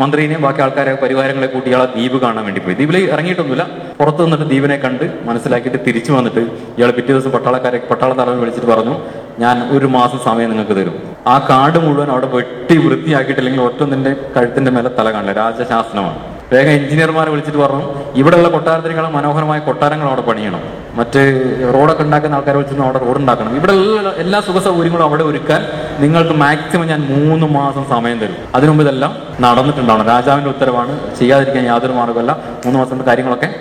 മന്ത്രിനെയും 0.00 0.42
ബാക്കി 0.42 0.60
ആൾക്കാരെ 0.62 0.94
പരിവാരങ്ങളെ 0.94 1.46
കൂട്ടി 1.46 1.68
ഇയാളെ 1.70 1.86
ദ്വീപ് 1.86 2.22
കാണാൻ 2.22 2.44
വേണ്ടി 2.44 2.60
പോയി. 2.60 2.74
ദ്വീപിൽ 2.74 2.96
ഇറങ്ങിയിട്ടൊന്നുമില്ല. 3.14 3.66
പുറത്ത് 3.98 4.22
നിന്നിട്ട് 4.24 4.44
ദ്വീപിനെ 4.44 4.76
കണ്ട് 4.76 5.04
മനസ്സിലാക്കിയിട്ട് 5.24 5.86
തിരിച്ചു 5.86 6.12
വന്നിട്ട് 6.12 6.40
ഇയാൾ 6.78 6.90
പിറ്റേ 6.90 7.12
ദിവസം 7.12 7.30
പട്ടാളക്കാരെ 7.30 7.78
പട്ടാള 7.90 8.12
തലവൻ 8.12 8.40
വിളിച്ചിട്ട് 8.40 8.66
പറഞ്ഞു 8.66 8.94
ഞാൻ 9.38 9.70
ഒരു 9.76 9.86
മാസം 9.86 10.18
സമയം 10.18 10.50
നിങ്ങൾക്ക് 10.50 10.76
തരും. 10.80 10.96
ആ 11.26 11.38
കാട് 11.50 11.78
മുഴുവൻ 11.78 12.10
അവിടെ 12.10 12.26
വെട്ടി 12.26 12.76
വൃത്തിയാക്കിയിട്ടില്ലെങ്കിൽ 12.76 13.60
ഒറ്റ 13.60 13.82
നിന്റെ 13.82 14.16
കഴുത്തിന്റെ 14.36 14.70
മേലെ 14.70 14.88
തല 14.98 15.12
കാണില്ല 15.12 15.32
രാജശാസനമാണ്. 15.32 16.31
വേഗം 16.52 16.70
എഞ്ചിനീയർമാരെ 16.70 17.30
വിളിച്ചിട്ട് 17.30 17.58
പറഞ്ഞു 17.58 17.94
ഇവിടെയുള്ള 18.14 18.48
കൊട്ടാരത്തിനേക്കാളും 18.48 19.12
മനോഹരമായ 19.12 19.58
കൊട്ടാരങ്ങൾ 19.58 20.08
അവിടെ 20.08 20.20
പണിയണം. 20.20 20.60
മറ്റ് 20.94 21.42
റോഡൊക്കെ 21.74 22.02
ഉണ്ടാക്കുന്ന 22.02 22.36
ആൾക്കാരെ 22.36 22.56
വിളിച്ചിരുന്ന 22.56 22.84
അവിടെ 22.84 23.04
റോഡ് 23.04 23.18
ഉണ്ടാക്കണം. 23.18 23.56
ഇവിടെ 23.56 23.72
എല്ലാ- 24.16 24.42
സുഖ 24.42 24.58
സൗകര്യങ്ങളും 24.58 25.04
അവിടെ 25.04 25.24
ഒരുക്കാൻ 25.24 25.66
നിങ്ങൾക്ക് 25.98 26.30
മാക്സിമം 26.30 26.86
ഞാൻ 26.86 27.00
മൂന്ന് 27.00 27.46
മാസം 27.46 27.84
സമയം 27.90 28.18
തരും. 28.18 28.36
അതിനുമുമ്പ് 28.54 28.84
ഇതെല്ലാം 28.84 29.16
നടന്നിട്ടുണ്ടാവണം. 29.40 30.06
രാജാവിന്റെ 30.06 30.50
ഉത്തരവാണ്. 30.50 31.18
ചെയ്യാതിരിക്കാൻ 31.18 31.64
യാതൊരു 31.64 31.92
മാർഗമല്ല 31.92 32.38
മൂന്ന് 32.64 32.78
മാസം 32.78 32.90
കൊണ്ട് 32.90 33.04
കാര്യങ്ങളൊക്കെ 33.04 33.54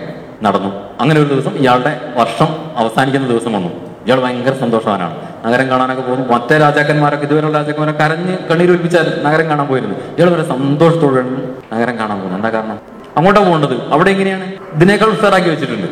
നടന്നു. 0.43 0.69
അങ്ങനെ 1.01 1.21
ഒരു 1.21 1.33
ദിവസം 1.33 1.51
ഇയാളുടെ 1.57 1.99
വർഷം 2.15 2.47
അവസാനിക്കുന്ന 2.77 3.27
ദിവസം 3.27 3.53
വന്നു. 3.53 3.90
ഇയാൾ 4.05 4.19
ഭയങ്കര 4.19 4.53
സന്തോഷവാനാണ്. 4.53 5.15
നഗരം 5.45 5.69
കാണാനൊക്കെ 5.69 6.03
പോകുന്നു. 6.03 6.33
മറ്റേ 6.33 6.57
രാജാക്കന്മാരൊക്കെ 6.57 7.25
ഇതുവരെയുള്ള 7.25 7.57
രാജാക്കന്മാരെ 7.57 7.97
കരഞ്ഞ് 7.97 8.37
കണ്ണീരൊലിപ്പിച്ചാൽ 8.49 9.21
നഗരം 9.25 9.49
കാണാൻ 9.49 9.67
പോയിരുന്നു. 9.67 9.95
ഇയാൾ 9.95 10.29
വളരെ 10.29 10.47
സന്തോഷത്തോടെയാണ് 10.47 11.41
നഗരം 11.73 11.97
കാണാൻ 11.97 12.17
പോകുന്നത്. 12.17 12.39
എന്താ 12.39 12.49
കാരണം? 12.49 12.79
അങ്ങോട്ടാണ് 13.17 13.45
പോകേണ്ടത്. 13.45 13.93
അവിടെ 13.93 14.09
എങ്ങനെയാണ്? 14.09 14.45
ഇതിനേക്കാൾ 14.75 15.09
ഉഷാറാക്കി 15.09 15.49
വെച്ചിട്ടുണ്ട്. 15.49 15.87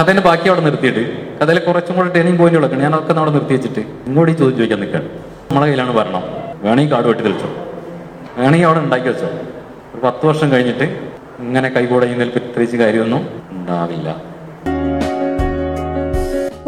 കഥേന്റെ 0.00 0.22
ബാക്കി 0.22 0.48
അവിടെ 0.48 0.60
നിർത്തിയിട്ട് 0.60 1.02
കഥയിലെ 1.40 1.60
കുറച്ചും 1.60 1.96
കൂടെ 1.96 2.08
ട്രെയിനിങ് 2.08 2.38
പോയിന്റ് 2.38 2.58
കൊടുക്കണം 2.58 2.82
ഞാൻ 2.82 2.94
അതൊക്കെ 2.94 3.12
അവിടെ 3.12 3.30
നിർത്തി 3.30 3.52
വെച്ചിട്ട് 3.52 3.80
ഇങ്ങോട്ട് 3.80 4.32
ഈ 4.32 4.34
ചോദ്യം 4.34 4.56
ചോദിക്കാൻ 4.56 4.80
നിൽക്കുകയാണ്. 4.80 5.08
നമ്മളെ 5.50 5.66
കയ്യിലാണ് 5.66 5.92
ഭരണം. 5.92 6.22
വേണമെങ്കിൽ 6.62 6.94
കാട് 6.94 7.06
വെട്ടി 7.06 7.22
തെളിച്ചോ? 7.22 7.48
വേണമെങ്കിൽ 8.38 8.66
അവിടെ 8.66 8.78
ഉണ്ടാക്കി 8.78 9.08
വെച്ചോ? 9.08 9.26
ഒരു 9.94 10.00
പത്ത് 10.06 10.26
വർഷം 10.26 10.52
കഴിഞ്ഞിട്ട് 10.52 10.84
ഇങ്ങനെ 11.40 11.68
കൈകൂടെ 11.68 12.06
നിൽപ്പ് 12.06 12.38
പ്രത്യേകിച്ച് 12.38 12.76
കാര്യമൊന്നും 12.76 13.28
ഉണ്ടാവില്ല. 13.50 14.29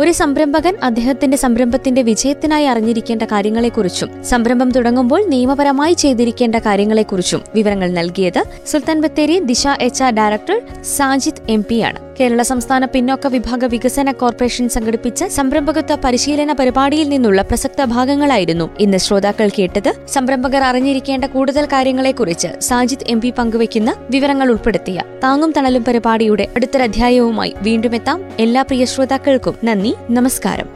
ഒരു 0.03 0.13
സംരംഭകൻ 0.13 0.77
അദ്ദേഹത്തിന്റെ 0.83 1.37
സംരംഭത്തിന്റെ 1.37 2.03
വിജയത്തിനായി 2.03 2.65
അറിഞ്ഞിരിക്കേണ്ട 2.65 3.23
കാര്യങ്ങളെക്കുറിച്ചും 3.23 4.25
സംരംഭം 4.25 4.71
തുടങ്ങുമ്പോൾ 4.71 5.27
നിയമപരമായി 5.29 5.95
ചെയ്തിരിക്കേണ്ട 5.95 6.57
കാര്യങ്ങളെക്കുറിച്ചും 6.57 7.43
വിവരങ്ങൾ 7.55 7.91
നൽകിയത് 7.91 8.45
സുൽത്താൻ 8.67 9.01
Bathery 9.01 9.39
Disha 9.39 9.67
H 9.81 10.05
director 10.05 10.83
Sajid 10.83 11.51
M 11.51 11.65
ആണ്. 11.87 12.12
കേരള 12.21 12.43
സംസ്ഥാന 12.43 12.85
പിന്നോക്ക 12.85 13.27
വിഭാഗ 13.27 13.65
വികസന 13.65 14.13
കോർപ്പറേഷൻ 14.13 14.69
സംഘടിപ്പിച്ച 14.69 15.25
സംരംഭകത്വ 15.25 15.95
പരിശീലന 15.95 16.53
പരിപാടിയിൽ 16.53 17.09
നിന്നുള്ള 17.09 17.43
പ്രസക്ത 17.43 17.85
ഭാഗങ്ങളായിരുന്നു 17.85 18.71
ഇന്ന് 18.81 18.99
ശ്രോതാക്കൾ 18.99 19.49
കേട്ടത്. 19.59 19.95
സംരംഭകർ 20.09 20.63
അറിഞ്ഞിരിക്കേണ്ട 20.63 21.25
കൂടുതൽ 21.25 21.67
കാര്യങ്ങളെക്കുറിച്ച് 21.67 22.61
സാജിദ് 22.61 23.05
എം 23.07 23.21
പി 23.21 23.31
പങ്കുവയ്ക്കുന്ന 23.39 23.95
വിവരങ്ങൾ 24.11 24.49
ഉൾപ്പെടുത്തിയ 24.49 25.03
താങ്ങും 25.25 25.53
തണലും 25.57 25.85
പരിപാടിയുടെ 25.85 26.49
അടുത്തൊരധ്യായവുമായി 26.57 27.55
വീണ്ടും 27.63 27.95
എത്താം. 27.95 28.23
എല്ലാ 28.39 28.63
പ്രിയ 28.63 28.85
ശ്രോതാക്കൾക്കും 28.85 29.55
നന്ദി 29.65 29.95
നമസ്കാരം. 30.11 30.69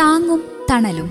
താങ്ങും 0.00 0.42
തണലും. 0.70 1.10